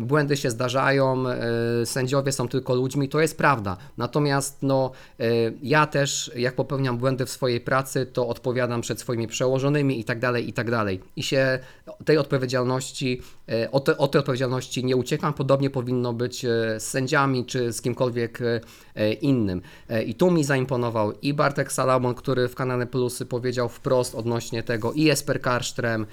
[0.01, 3.77] błędy się zdarzają, e, sędziowie są tylko ludźmi, to jest prawda.
[3.97, 5.25] Natomiast no, e,
[5.63, 10.19] ja też, jak popełniam błędy w swojej pracy, to odpowiadam przed swoimi przełożonymi i tak
[10.19, 10.99] dalej, i tak dalej.
[11.15, 11.60] I się
[12.06, 15.34] tej odpowiedzialności, e, o, te, o tej odpowiedzialności nie uciekam.
[15.34, 18.62] Podobnie powinno być e, z sędziami czy z kimkolwiek e,
[18.96, 19.62] e, innym.
[20.06, 24.63] I tu mi zaimponował i Bartek Salamon, który w kanale Plus przewodniczący powiedział wprost odnośnie
[24.63, 26.06] tego i Jesper Karsztrem,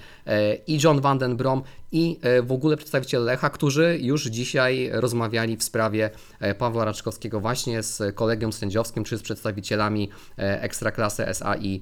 [0.67, 5.57] i John van den Brom, i e, w ogóle przedstawiciele Lecha, którzy już dzisiaj rozmawiali
[5.57, 11.55] w sprawie e, Pawła Raczkowskiego właśnie z kolegium sędziowskim, czy z przedstawicielami e, Ekstraklasy SA
[11.55, 11.81] i,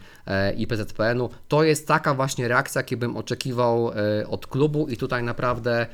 [0.57, 1.29] i PZPN-u.
[1.47, 3.91] To jest taka właśnie reakcja, jakiej bym oczekiwał
[4.27, 5.87] od klubu i tutaj naprawdę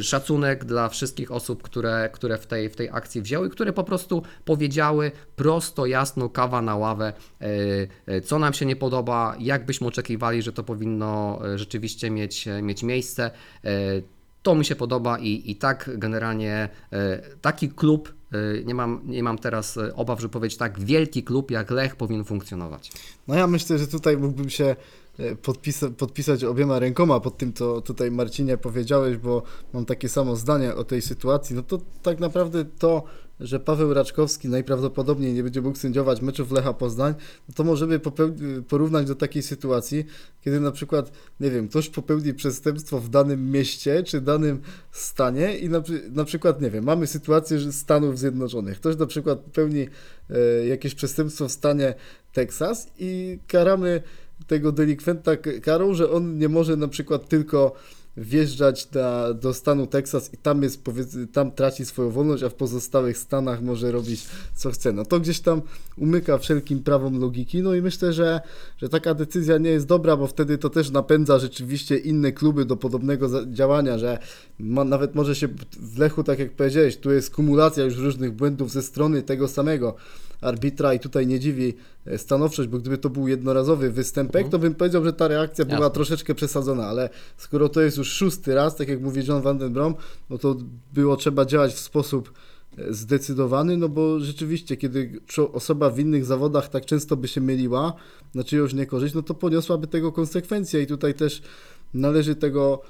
[0.00, 4.22] szacunek dla wszystkich osób, które, które w, tej, w tej akcji wzięły, które po prostu
[4.44, 7.12] powiedziały prosto, jasno, kawa na ławę,
[7.42, 12.10] y, y, co nam się nie podoba, jak byśmy oczekiwali, że to powinno y, rzeczywiście
[12.10, 13.30] mieć, mieć miejsce.
[13.64, 14.02] Y,
[14.42, 16.96] To mi się podoba i, i tak generalnie y,
[17.40, 21.50] taki klub, y, nie mam, nie mam teraz y, obaw, żeby powiedzieć tak, wielki klub
[21.50, 22.92] jak Lech powinien funkcjonować.
[23.28, 24.76] No ja myślę, że tutaj mógłbym się
[25.42, 30.74] podpisa- podpisać obiema rękoma pod tym, co tutaj Marcinie powiedziałeś, bo mam takie samo zdanie
[30.74, 31.56] o tej sytuacji.
[31.56, 33.02] No to tak naprawdę to,
[33.40, 37.14] że Paweł Raczkowski najprawdopodobniej nie będzie mógł sędziować meczów Lecha Poznań,
[37.48, 40.04] no to możemy popeł- porównać do takiej sytuacji,
[40.40, 44.60] kiedy na przykład, nie wiem, ktoś popełni przestępstwo w danym mieście czy danym
[44.92, 48.76] stanie i na, na przykład, nie wiem, mamy sytuację Stanów Zjednoczonych.
[48.78, 49.88] Ktoś na przykład popełni
[50.30, 51.94] e, jakieś przestępstwo w stanie
[52.32, 54.02] Teksas i karamy
[54.46, 57.72] tego delikwenta karą, że on nie może na przykład tylko
[58.16, 58.88] wjeżdżać
[59.34, 60.84] do stanu Teksas i tam jest,
[61.32, 64.92] tam traci swoją wolność, a w pozostałych stanach może robić co chce.
[64.92, 65.62] No to gdzieś tam
[65.96, 68.40] umyka wszelkim prawom logiki, no i myślę, że,
[68.78, 72.76] że taka decyzja nie jest dobra, bo wtedy to też napędza rzeczywiście inne kluby do
[72.76, 74.18] podobnego działania, że
[74.58, 75.48] ma, nawet może się
[75.80, 79.94] w Lechu, tak jak powiedziałeś, tu jest kumulacja już różnych błędów ze strony tego samego
[80.40, 81.74] arbitra i tutaj nie dziwi
[82.06, 85.90] e, stanowczość, bo gdyby to był jednorazowy występek, to bym powiedział, że ta reakcja była
[85.90, 89.72] troszeczkę przesadzona, ale skoro to jest już szósty raz, tak jak mówi John Van den
[89.72, 89.94] Brom,
[90.30, 90.56] no to
[90.94, 92.32] było trzeba działać w sposób
[92.78, 95.20] e, zdecydowany, no bo rzeczywiście, kiedy
[95.52, 97.92] osoba w innych zawodach tak często by się myliła
[98.34, 101.42] na czyjąś niekorzyść, no to poniosłaby tego konsekwencje i tutaj też
[101.94, 102.82] należy tego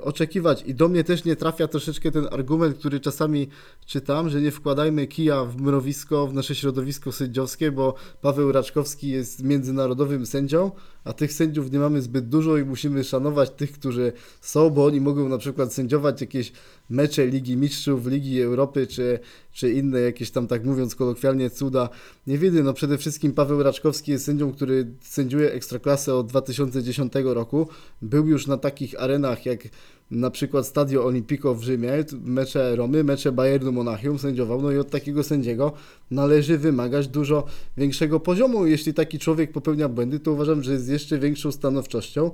[0.00, 0.62] oczekiwać.
[0.66, 3.48] I do mnie też nie trafia troszeczkę ten argument, który czasami
[3.86, 9.42] czytam, że nie wkładajmy kija w mrowisko, w nasze środowisko sędziowskie, bo Paweł Raczkowski jest
[9.42, 10.70] międzynarodowym sędzią,
[11.04, 15.00] a tych sędziów nie mamy zbyt dużo i musimy szanować tych, którzy są, bo oni
[15.00, 16.52] mogą na przykład sędziować jakieś
[16.90, 19.18] mecze Ligi Mistrzów, Ligi Europy, czy,
[19.52, 21.88] czy inne jakieś tam, tak mówiąc kolokwialnie, cuda.
[22.26, 27.68] Nie wiemy, no przede wszystkim Paweł Raczkowski jest sędzią, który sędziuje Ekstraklasę od 2010 roku.
[28.02, 29.68] Był już na takich arenach jak
[30.10, 31.92] na przykład Stadio Olimpico w Rzymie,
[32.24, 35.72] mecze Romy, mecze Bayernu Monachium sędziował, no i od takiego sędziego
[36.10, 37.46] należy wymagać dużo
[37.76, 38.66] większego poziomu.
[38.66, 42.30] Jeśli taki człowiek popełnia błędy, to uważam, że z jeszcze większą stanowczością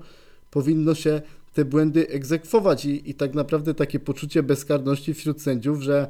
[0.50, 1.22] powinno się
[1.54, 6.06] te błędy egzekwować i, i tak naprawdę takie poczucie bezkarności wśród sędziów, że,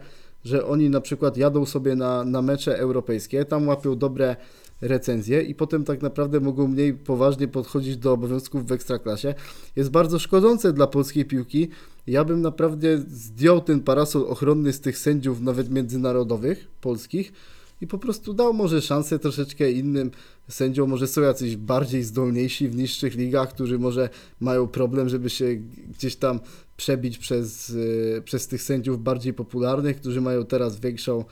[0.47, 4.37] że oni na przykład jadą sobie na, na mecze europejskie, tam łapią dobre
[4.81, 9.35] recenzje i potem tak naprawdę mogą mniej poważnie podchodzić do obowiązków w ekstraklasie,
[9.77, 11.69] jest bardzo szkodzące dla polskiej piłki.
[12.07, 17.33] Ja bym naprawdę zdjął ten parasol ochronny z tych sędziów, nawet międzynarodowych, polskich,
[17.81, 20.11] i po prostu dał może szansę troszeczkę innym
[20.49, 24.09] sędziom, może są jacyś bardziej zdolniejsi w niższych ligach, którzy może
[24.41, 25.57] mają problem, żeby się
[25.97, 26.41] gdzieś tam
[26.77, 27.77] przebić przez,
[28.17, 31.25] e, przez tych sędziów bardziej popularnych, którzy mają teraz większą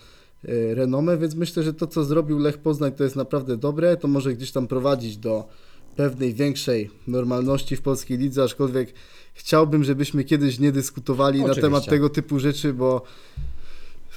[0.44, 4.08] e, renomę, więc myślę, że to, co zrobił Lech Poznań, to jest naprawdę dobre, to
[4.08, 5.48] może gdzieś tam prowadzić do
[5.96, 8.92] pewnej większej normalności w polskiej lidze, aczkolwiek
[9.34, 11.62] chciałbym, żebyśmy kiedyś nie dyskutowali na Oczywiście.
[11.62, 13.02] temat tego typu rzeczy, bo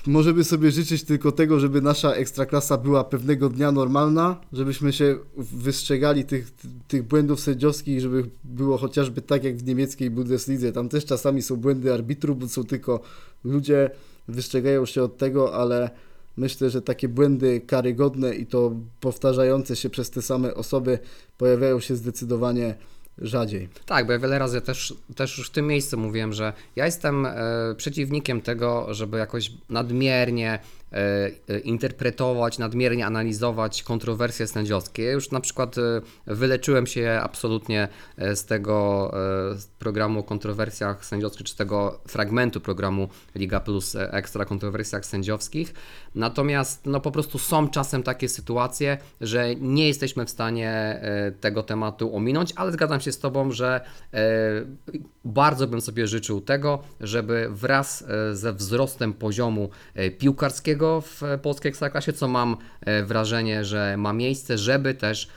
[0.06, 6.26] Możemy sobie życzyć tylko tego, żeby nasza ekstraklasa była pewnego dnia normalna, żebyśmy się wystrzegali
[6.26, 6.52] tych,
[6.88, 10.72] tych błędów sędziowskich, żeby było chociażby tak jak w niemieckiej Bundeslidze.
[10.72, 13.02] Tam też czasami są błędy arbitrów, bo są tylko
[13.44, 13.90] ludzie,
[14.28, 15.90] wystrzegają się od tego, ale
[16.38, 21.00] myślę, że takie błędy karygodne i to powtarzające się przez te same osoby
[21.38, 22.76] pojawiają się zdecydowanie
[23.22, 23.70] rzadziej.
[23.86, 27.26] Tak, bo ja wiele razy też, też już w tym miejscu mówiłem, że ja jestem
[27.26, 27.36] e,
[27.78, 30.60] przeciwnikiem tego, żeby jakoś nadmiernie
[31.64, 35.04] interpretować, nadmiernie analizować kontrowersje sędziowskie.
[35.04, 39.12] Ja już na przykład e, wyleczyłem się absolutnie e, z tego
[39.54, 45.74] e, programu o kontrowersjach sędziowskich, czy tego fragmentu programu Liga Plus e, Ekstra kontrowersjach sędziowskich.
[46.16, 51.64] Natomiast no po prostu są czasem takie sytuacje, że nie jesteśmy w stanie e, tego
[51.64, 53.82] tematu ominąć, ale zgadzam się z Tobą, że
[54.14, 54.20] e,
[55.26, 60.10] bardzo bym sobie życzył tego, żeby wraz e, ze wzrostem poziomu e,
[60.78, 65.28] piłkarskiego w e, polskiej ekstraklasie, co mam e, wrażenie, że ma miejsce, żeby też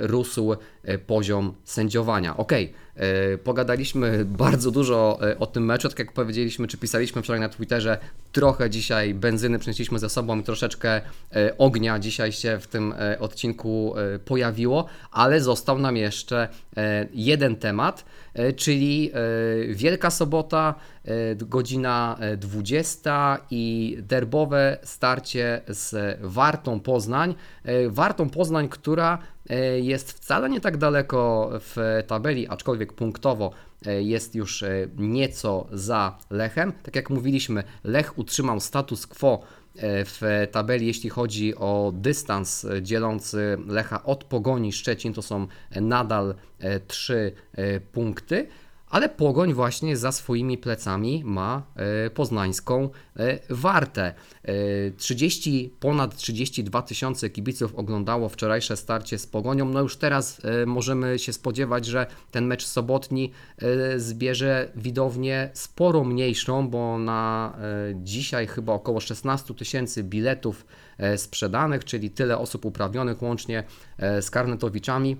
[0.00, 2.36] rósł e, poziom sędziowania.
[2.36, 7.40] Okej, e, pogadaliśmy bardzo dużo e, o tym meczu, tak jak powiedzieliśmy, czy pisaliśmy wczoraj
[7.40, 7.98] na Twitterze,
[8.32, 11.00] trochę dzisiaj benzyny przynieśliśmy ze sobą i troszeczkę
[11.36, 17.06] e, ognia dzisiaj się w tym e, odcinku e, pojawiło, ale został nam jeszcze e,
[17.12, 26.18] jeden temat, e, czyli e, Wielka Sobota, e, godzina e, 20 i derbowe starcie z
[26.20, 27.34] Wartą Poznań.
[27.64, 29.33] E, Wartą Poznań, która e,
[29.82, 33.50] jest wcale nie tak daleko w tabeli, aczkolwiek punktowo
[33.86, 36.72] e, jest już e, nieco za Lechem.
[36.82, 39.42] Tak jak mówiliśmy, Lech utrzymał status quo
[39.76, 45.46] e, w tabeli, jeśli chodzi o dystans e, dzielący Lecha od Pogoni Szczecin, to są
[45.70, 48.46] e, nadal e, trzy e, punkty.
[48.94, 54.14] Ale Pogoń właśnie za swoimi plecami ma e, poznańską e, wartę.
[54.44, 54.54] E,
[54.96, 59.64] 30, ponad 32 tysiące kibiców oglądało wczorajsze starcie z Pogonią.
[59.64, 66.04] No już teraz e, możemy się spodziewać, że ten mecz sobotni e, zbierze widownię sporo
[66.04, 70.66] mniejszą, bo na e, dzisiaj chyba około 16 tysięcy biletów
[70.98, 73.64] e, sprzedanych, czyli tyle osób uprawnionych łącznie
[73.98, 75.16] e, z karnetowiczami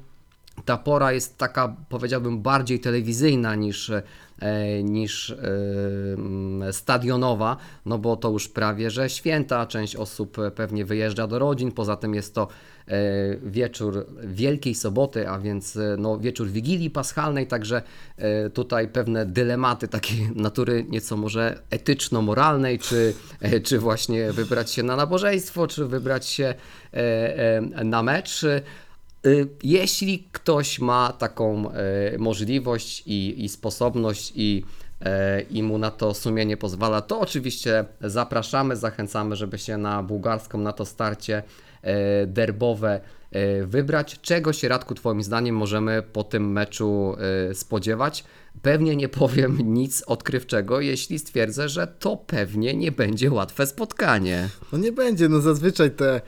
[0.64, 5.36] ta pora jest taka, powiedziałbym, bardziej telewizyjna niż, e, niż e,
[6.14, 11.72] mm, stadionowa, no bo to już prawie że święta, część osób pewnie wyjeżdża do rodzin,
[11.72, 12.48] poza tym jest to
[12.88, 12.92] e,
[13.36, 17.82] wieczór Wielkiej Soboty, a więc no, wieczór Wigilii Paschalnej, także
[18.54, 23.14] tutaj pewne dylematy takiej natury nieco może etyczno-moralnej, czy,
[23.64, 26.54] czy właśnie wybrać się na nabożeństwo, czy wybrać się
[27.84, 28.44] na mecz.
[29.26, 34.64] Y, Jeśli ktoś ma taką e, możliwość i, i sposobność i,
[35.00, 40.58] e, i mu na to sumienie pozwala, to oczywiście zapraszamy, zachęcamy, żeby się na bułgarską,
[40.58, 41.42] na to starcie
[42.26, 43.00] derbowe
[43.66, 44.20] wybrać.
[44.20, 47.16] Czego się, Radku, Twoim zdaniem możemy po tym meczu
[47.52, 48.24] spodziewać?
[48.62, 54.48] Pewnie nie powiem nic odkrywczego, jeśli stwierdzę, że to pewnie nie będzie łatwe spotkanie.
[54.72, 56.20] No nie będzie, no zazwyczaj te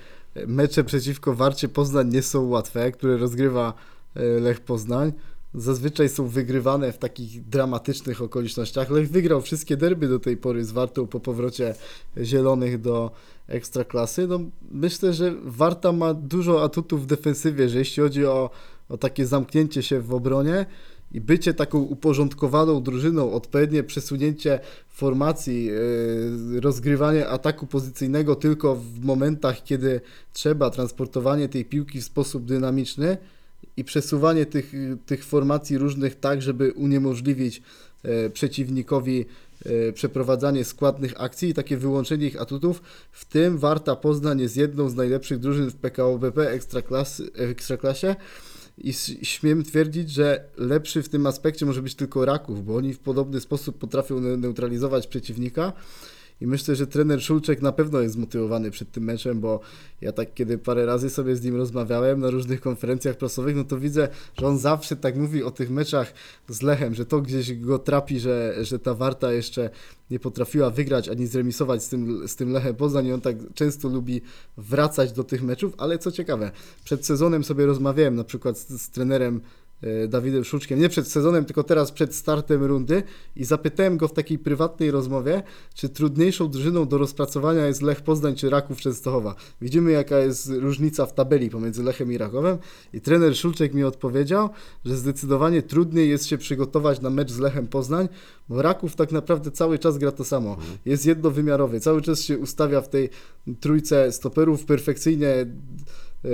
[0.46, 3.75] mecze przeciwko Warcie Poznań nie są łatwe, które rozgrywa
[4.14, 5.12] e, Lech Poznań.
[5.55, 8.90] Zazwyczaj są wygrywane w takich dramatycznych okolicznościach.
[8.90, 11.75] Lech wygrał wszystkie derby do tej pory z Wartą po powrocie
[12.22, 13.11] Zielonych do
[13.49, 14.27] Ekstraklasy.
[14.27, 18.51] No, myślę, że Warta ma dużo atutów w defensywie, że jeśli chodzi o,
[18.88, 20.66] o takie zamknięcie się w obronie
[21.12, 29.62] i bycie taką uporządkowaną drużyną, odpowiednie przesunięcie formacji, yy, rozgrywanie ataku pozycyjnego tylko w momentach,
[29.62, 30.01] kiedy
[30.33, 33.19] trzeba, transportowanie tej piłki w sposób dynamiczny
[33.77, 34.73] i przesuwanie tych,
[35.07, 37.62] tych formacji różnych tak, żeby uniemożliwić
[38.03, 39.25] e, przeciwnikowi
[39.64, 42.83] e, przeprowadzanie składnych akcji i takie wyłączenie ich atutów.
[43.12, 48.16] W tym Warta Poznań jest jedną z najlepszych drużyn w PKO BP Ekstraklasy, Ekstraklasie
[48.79, 52.99] i śmiem twierdzić, że lepszy w tym aspekcie może być tylko Raków, bo oni w
[52.99, 55.73] podobny sposób potrafią ne- neutralizować przeciwnika.
[56.40, 59.61] I myślę, że trener Szulczek na pewno jest zmotywowany przed tym meczem, bo
[60.01, 63.79] ja tak kiedy parę razy sobie z nim rozmawiałem na różnych konferencjach prasowych, no to
[63.79, 66.12] widzę, że on zawsze tak mówi o tych meczach
[66.49, 69.70] z Lechem, że to gdzieś go trapi, że, że ta Warta jeszcze
[70.11, 73.88] nie potrafiła wygrać ani zremisować z tym, z tym Lechem Poznań i on tak często
[73.88, 74.20] lubi
[74.57, 76.51] wracać do tych meczów, ale co ciekawe,
[76.85, 79.40] przed sezonem sobie rozmawiałem na przykład z, z trenerem
[80.09, 83.03] Dawidem Szuczkiem, nie przed sezonem, tylko teraz przed startem rundy.
[83.37, 85.43] I zapytałem go w takiej prywatnej rozmowie,
[85.75, 89.35] czy trudniejszą drużyną do rozpracowania jest Lech Poznań czy Raków Częstochowa.
[89.61, 92.59] Widzimy jaka jest różnica w tabeli pomiędzy Lechem i Rakowem.
[92.93, 94.49] I trener Szulczek mi odpowiedział,
[94.85, 98.09] że zdecydowanie trudniej jest się przygotować na mecz z Lechem Poznań,
[98.49, 100.57] bo Raków tak naprawdę cały czas gra to samo.
[100.85, 103.09] Jest jednowymiarowy, cały czas się ustawia w tej
[103.61, 105.29] trójce stoperów perfekcyjnie.
[105.29, 105.47] e,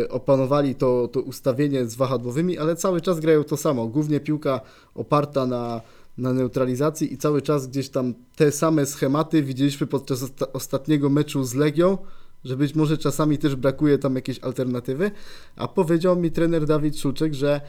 [0.08, 3.86] opanowali to, to ustawienie z wahadłowymi, ale cały czas grają to samo.
[3.86, 4.60] Głównie piłka
[4.94, 5.80] oparta na,
[6.18, 11.44] na neutralizacji i cały czas gdzieś tam te same schematy widzieliśmy podczas osta- ostatniego meczu
[11.44, 11.98] z Legią,
[12.44, 15.10] że być może czasami też brakuje tam jakiejś alternatywy,
[15.56, 17.60] a powiedział mi trener Dawid Szulczek, że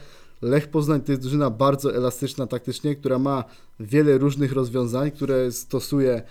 [0.42, 3.44] Lech Poznań to jest drużyna bardzo elastyczna taktycznie, która ma
[3.80, 6.22] wiele różnych rozwiązań, które stosuje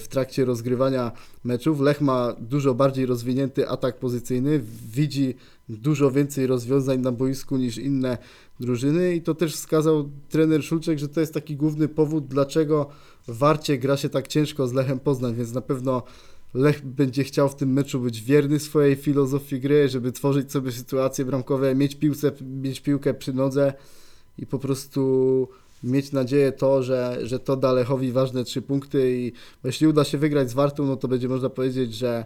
[0.00, 1.12] w trakcie rozgrywania
[1.44, 1.80] meczów.
[1.80, 4.60] Lech ma dużo bardziej rozwinięty atak pozycyjny,
[4.92, 5.34] widzi
[5.68, 8.18] dużo więcej rozwiązań na boisku niż inne
[8.60, 12.88] drużyny i to też wskazał trener Szulczek, że to jest taki główny powód, dlaczego
[13.28, 16.02] Warcie gra się tak ciężko z Lechem Poznań, więc na pewno
[16.54, 21.24] Lech będzie chciał w tym meczu być wierny swojej filozofii gry, żeby tworzyć sobie sytuacje
[21.24, 23.72] bramkowe, mieć, piłce, mieć piłkę przy nodze
[24.38, 25.48] i po prostu
[25.84, 29.32] mieć nadzieję to, że, że to da Lechowi ważne trzy punkty i
[29.64, 32.24] jeśli uda się wygrać z Wartą, no to będzie można powiedzieć, że,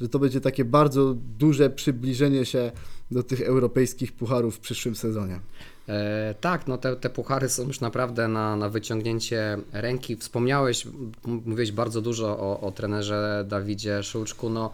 [0.00, 2.72] że to będzie takie bardzo duże przybliżenie się
[3.10, 5.40] do tych europejskich pucharów w przyszłym sezonie.
[5.88, 10.16] E, tak, no te, te puchary są już naprawdę na, na wyciągnięcie ręki.
[10.16, 10.86] Wspomniałeś,
[11.24, 14.50] mówiłeś bardzo dużo o, o trenerze Dawidzie Szulczku.
[14.50, 14.70] No,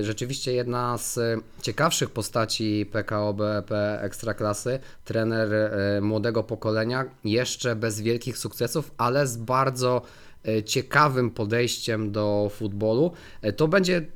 [0.00, 3.70] rzeczywiście jedna z e, ciekawszych postaci PKO BEP
[4.00, 10.02] Ekstraklasy, trener e, młodego pokolenia, jeszcze bez wielkich sukcesów, ale z bardzo
[10.48, 13.12] e, ciekawym podejściem do futbolu.
[13.42, 14.06] E, To będzie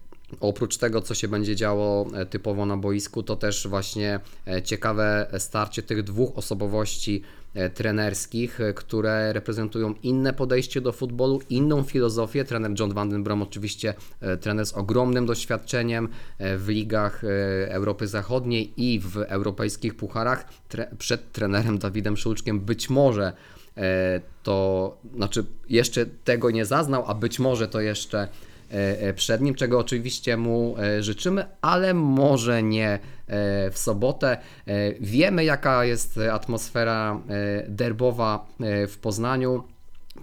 [0.40, 5.26] Oprócz tego, co się będzie działo e, typowo na boisku, to też właśnie e, ciekawe
[5.38, 7.22] starcie tych dwóch osobowości
[7.54, 12.44] e, trenerskich, które reprezentują inne podejście do futbolu, inną filozofię.
[12.44, 13.94] Trener John Van den Brom oczywiście
[14.40, 16.08] trener z ogromnym doświadczeniem
[16.40, 17.22] w ligach
[17.68, 20.44] Europy Zachodniej i w europejskich pucharach.
[20.70, 23.32] Tre- Przed trenerem Dawidem Szulczkiem być może
[24.42, 28.28] to, znaczy jeszcze tego nie zaznał, a być może to jeszcze
[29.14, 32.98] przed nim, czego oczywiście mu e, życzymy, ale może nie e,
[33.70, 34.36] w sobotę.
[34.66, 39.64] E, Wiemy, jaka jest atmosfera e, derbowa e, w Poznaniu.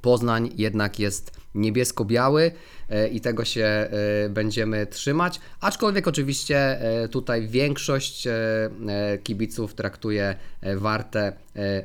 [0.02, 2.52] Poznań jednak jest niebiesko-biały
[2.90, 3.90] e, i tego się e,
[4.30, 5.40] będziemy trzymać.
[5.62, 8.34] Aczkolwiek oczywiście e, tutaj większość e,
[8.88, 11.34] e, kibiców traktuje e, Wartę e,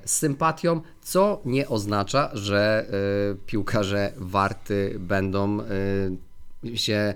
[0.05, 2.87] z sympatią, co nie oznacza, że
[3.33, 5.65] e, piłkarze Warty będą e,
[6.75, 7.15] się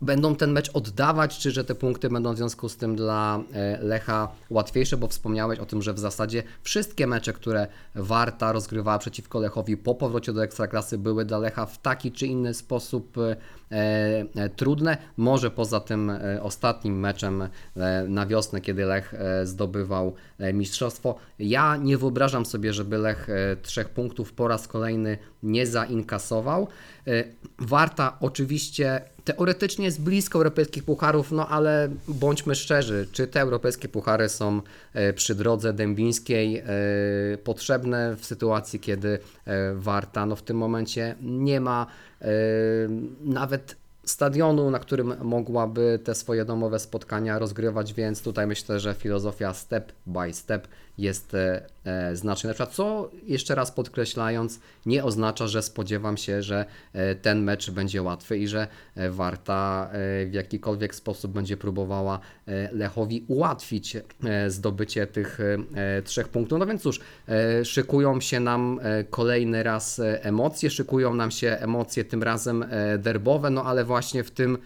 [0.00, 3.78] będą ten mecz oddawać, czy że te punkty będą w związku z tym dla e,
[3.82, 9.40] Lecha łatwiejsze, bo wspomniałeś o tym, że w zasadzie wszystkie mecze, które Warta rozgrywała przeciwko
[9.40, 13.36] Lechowi po powrocie do Ekstraklasy były dla Lecha w taki czy inny sposób e,
[14.56, 14.96] trudne.
[15.16, 17.48] Może poza tym e, ostatnim meczem e,
[18.08, 21.14] na wiosnę, kiedy Lech e, zdobywał e, mistrzostwo.
[21.38, 26.68] Ja nie wyobrażam sobie, żeby Lech e, trzech punktów po raz kolejny nie zainkasował.
[27.06, 27.24] E,
[27.58, 34.28] Warta oczywiście teoretycznie jest blisko europejskich pucharów, no ale bądźmy szczerzy, czy te europejskie puchary
[34.28, 34.62] są
[34.92, 36.64] e, przy drodze dębińskiej e,
[37.44, 42.07] potrzebne w sytuacji, kiedy e, Warta no w tym momencie nie ma e,
[43.20, 49.54] nawet stadionu, na którym mogłaby te swoje domowe spotkania rozgrywać, więc tutaj myślę, że filozofia
[49.54, 50.68] step by step
[50.98, 56.66] jest e, e, znacznie lepsza, co jeszcze raz podkreślając, nie oznacza, że spodziewam się, że
[56.92, 58.68] e, ten mecz będzie łatwy i że
[59.10, 59.90] Warta
[60.26, 62.20] w jakikolwiek sposób będzie próbowała
[62.72, 63.96] Lechowi ułatwić
[64.48, 65.38] zdobycie tych
[66.04, 66.58] trzech punktów.
[66.58, 67.00] No więc cóż,
[67.64, 68.80] szykują się nam
[69.10, 72.64] kolejny raz emocje, szykują nam się emocje tym razem
[72.98, 74.58] derbowe, no ale właśnie w tym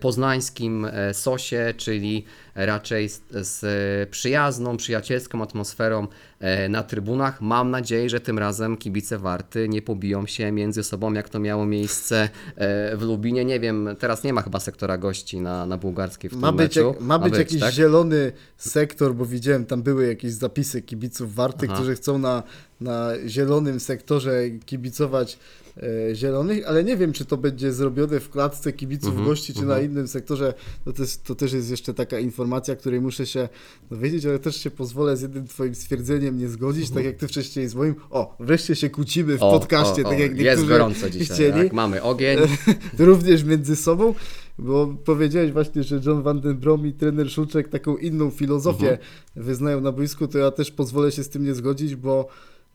[0.00, 2.24] poznańskim e, sosie, czyli
[2.54, 6.06] raczej z, z przyjazną, przyjacielską atmosferą
[6.40, 7.40] e, na trybunach.
[7.40, 11.66] Mam nadzieję, że tym razem kibice Warty nie pobiją się między sobą, jak to miało
[11.66, 13.44] miejsce e, w Lubinie.
[13.44, 16.76] Nie wiem, teraz nie ma chyba sektora gości na, na bułgarskiej w tym Ma być,
[16.76, 16.88] meczu.
[16.88, 17.74] jak, ma być jakiś tak?
[17.74, 21.74] zielony sektor, bo widziałem, tam były jakieś zapisy kibiców Warty, Aha.
[21.74, 22.42] którzy chcą na,
[22.80, 25.67] na zielonym sektorze kibicować e,
[26.14, 29.80] zielonych, ale nie wiem, czy to będzie zrobione w klatce kibiców Mhm, gości, czy na
[29.80, 30.54] innym sektorze.
[30.86, 33.48] No to, jest, to też jest jeszcze taka informacja, której muszę się
[33.90, 37.68] dowiedzieć, ale też się pozwolę z jednym twoim stwierdzeniem nie zgodzić, tak jak ty wcześniej
[37.68, 37.94] z moim.
[38.10, 41.36] O, wreszcie się kłócimy w O, podcaście, o, tak o, jak Jest niektórzy gorąco dzisiaj,
[41.36, 41.62] chcieli.
[41.62, 41.72] tak?
[41.72, 42.38] mamy ogień.
[42.98, 44.14] również między sobą,
[44.58, 48.98] bo powiedziałeś właśnie, że John Van den Brom i trener Szulczek taką inną filozofię Mhm.
[49.36, 52.28] wyznają na boisku, to ja też pozwolę się z tym nie zgodzić, bo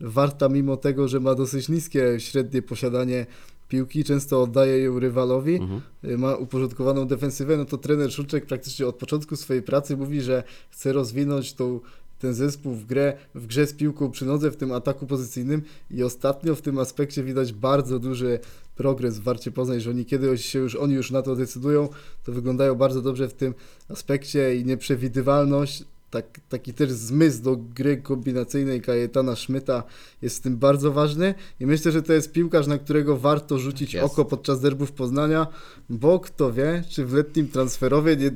[0.04, 3.26] Warta mimo tego, że ma dosyć niskie średnie posiadanie
[3.70, 5.82] piłki, często oddaje ją rywalowi, Mhm.
[6.06, 10.44] y, ma uporządkowaną defensywę, no to trener Szulczek praktycznie od początku swojej pracy mówi, że
[10.72, 11.80] chce rozwinąć tą
[12.20, 16.04] ten zespół w grę, w grze z piłką przy nodze, w tym ataku pozycyjnym i
[16.04, 18.40] ostatnio w tym aspekcie widać bardzo duży
[18.76, 21.90] progres w Warcie Poznań, że oni kiedy się już, oni już na to decydują,
[22.24, 23.54] to wyglądają bardzo dobrze w tym
[23.90, 25.84] aspekcie i nieprzewidywalność,
[26.14, 29.84] tak, taki też zmysł do gry kombinacyjnej Kajetana Szmyta
[30.22, 33.94] jest w tym bardzo ważny i myślę, że to jest piłkarz, na którego warto rzucić
[33.94, 34.06] Jest.
[34.06, 35.48] oko podczas derbów Poznania,
[35.90, 38.32] bo kto wie, czy w letnim transferowie, nie,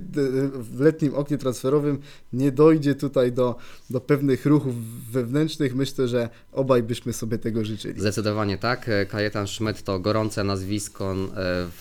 [0.53, 1.99] w letnim oknie transferowym
[2.33, 3.55] nie dojdzie tutaj do,
[3.89, 4.75] do pewnych ruchów
[5.11, 5.75] wewnętrznych.
[5.75, 7.99] Myślę, że obaj byśmy sobie tego życzyli.
[7.99, 8.89] Zdecydowanie tak.
[9.09, 11.15] Kajetan Schmidt to gorące nazwisko e,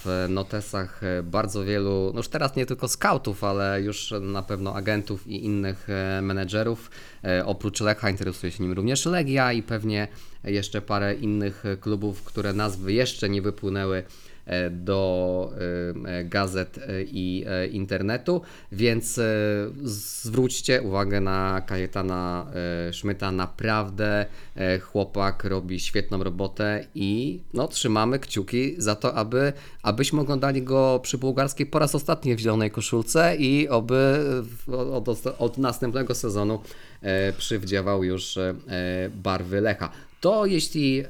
[0.04, 5.26] w notesach bardzo wielu, no już teraz nie tylko scoutów, ale już na pewno agentów
[5.26, 6.90] i innych e, menedżerów.
[7.24, 10.08] E, Oprócz Lecha interesuje się nim również Legia i pewnie
[10.44, 14.02] jeszcze parę innych klubów, które nazwy jeszcze nie wypłynęły
[14.70, 15.52] do
[16.06, 18.40] e, gazet e, i e, internetu,
[18.72, 19.24] więc e,
[19.82, 22.46] zwróćcie uwagę na Kajetana
[22.88, 23.32] e, Szmyta.
[23.32, 24.26] Naprawdę
[24.56, 31.00] e, chłopak robi świetną robotę i no, trzymamy kciuki za to, aby, abyśmy oglądali go
[31.02, 34.18] przy bułgarskiej po raz ostatni w zielonej koszulce i oby
[34.92, 36.60] od, od, następnego sezonu
[37.02, 38.54] e, przywdziewał już e,
[39.14, 39.90] barwy Lecha.
[40.26, 41.04] To jeśli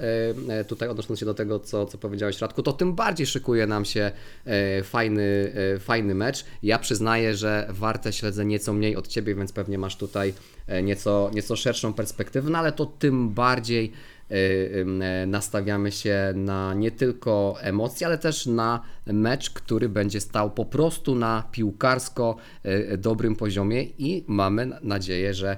[0.49, 3.85] e, tutaj odnosząc się do tego, co, co powiedziałeś Radku, to tym bardziej szykuje nam
[3.85, 4.13] się
[4.45, 6.45] e, fajny, e, fajny mecz.
[6.63, 10.35] Ja przyznaję, że warte śledzę nieco mniej od Ciebie, więc pewnie masz tutaj
[10.83, 13.93] nieco, nieco szerszą perspektywę, no ale to tym bardziej
[15.27, 21.15] nastawiamy się na nie tylko emocje, ale też na mecz, który będzie stał po prostu
[21.15, 22.37] na piłkarsko
[22.99, 25.57] dobrym poziomie i mamy na- nadzieję, że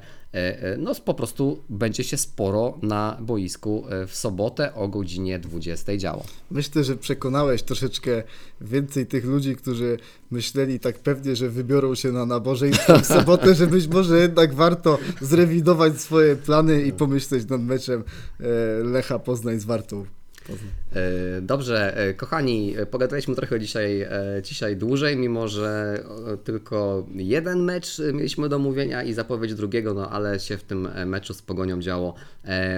[0.78, 6.24] no, po prostu będzie się sporo na boisku e, w sobotę o godzinie 20 działo.
[6.50, 8.22] Myślę, że przekonałeś troszeczkę
[8.60, 9.98] więcej tych ludzi, którzy
[10.30, 14.98] myśleli tak pewnie, że wybiorą się na nabożeństwo w sobotę, że być może jednak warto
[15.20, 18.04] zrewidować swoje plany i pomyśleć nad meczem
[18.40, 18.44] e,
[18.84, 20.17] Lecha Poznań z Wartą.
[20.48, 24.10] E, Dobrze, e, kochani, pogadaliśmy trochę dzisiaj, e,
[24.42, 26.02] dzisiaj dłużej, mimo że
[26.44, 31.34] tylko jeden mecz mieliśmy do mówienia i zapowiedź drugiego, no ale się w tym meczu
[31.34, 32.14] z Pogonią działo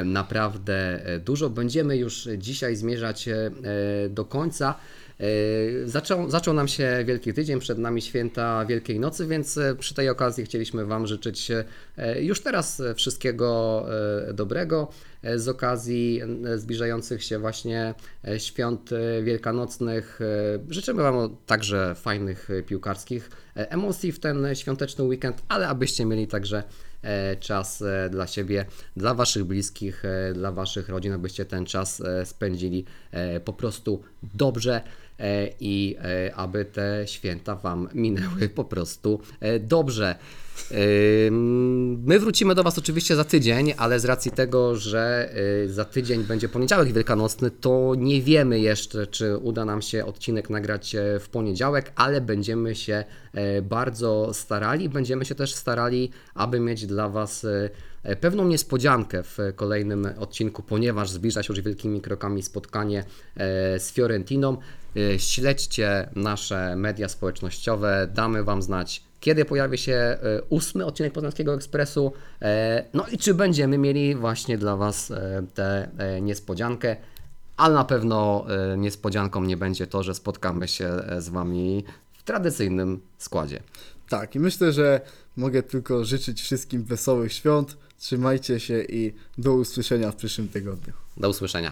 [0.05, 1.51] naprawdę dużo.
[1.51, 3.29] Będziemy już dzisiaj zmierzać
[4.11, 4.75] do końca.
[5.21, 9.95] E, Zaczął, zaczął nam się Wielki Tydzień, przed nami święta Wielkiej Nocy, więc e, przy
[9.95, 13.51] tej okazji chcieliśmy Wam życzyć e, już teraz wszystkiego
[14.35, 14.89] dobrego
[15.37, 16.21] z okazji
[16.57, 17.95] zbliżających się właśnie
[18.39, 18.91] świąt
[19.23, 20.21] wielkanocnych.
[20.69, 26.63] Życzymy Wam także fajnych piłkarskich emocji w ten świąteczny weekend, ale abyście mieli także
[27.41, 28.65] czas e, dla siebie,
[28.97, 34.03] dla Waszych bliskich, e, dla Waszych rodzin, abyście ten czas e, spędzili e, po prostu
[34.35, 34.83] dobrze
[35.19, 40.17] e, i e, aby te święta Wam minęły po prostu e, dobrze.
[42.03, 45.33] My wrócimy do Was oczywiście za tydzień, ale z racji tego, że
[45.65, 50.51] y, za tydzień będzie poniedziałek wielkanocny, to nie wiemy jeszcze, czy uda nam się odcinek
[50.51, 54.89] nagrać e, w poniedziałek, ale będziemy się e, bardzo starali.
[54.89, 57.47] Będziemy się też starali, aby mieć dla Was
[58.05, 63.05] e, pewną niespodziankę w kolejnym odcinku, ponieważ zbliża się już wielkimi krokami spotkanie
[63.79, 64.57] z Fiorentiną.
[65.19, 70.19] Śledźcie nasze media społecznościowe, damy Wam znać kiedy pojawi się e,
[70.49, 72.13] ósmy odcinek Poznańskiego Ekspresu.
[72.43, 75.89] E, No i czy będziemy mieli właśnie dla Was e, tę
[76.23, 76.97] niespodziankę.
[77.57, 78.47] Ale na pewno
[78.77, 83.63] niespodzianką nie będzie to, że spotkamy się z Wami w tradycyjnym składzie.
[84.09, 85.01] Tak, i myślę, że
[85.37, 87.77] mogę tylko życzyć wszystkim wesołych świąt.
[87.99, 90.93] Trzymajcie się i do usłyszenia w przyszłym tygodniu.
[91.17, 91.69] Do usłyszenia.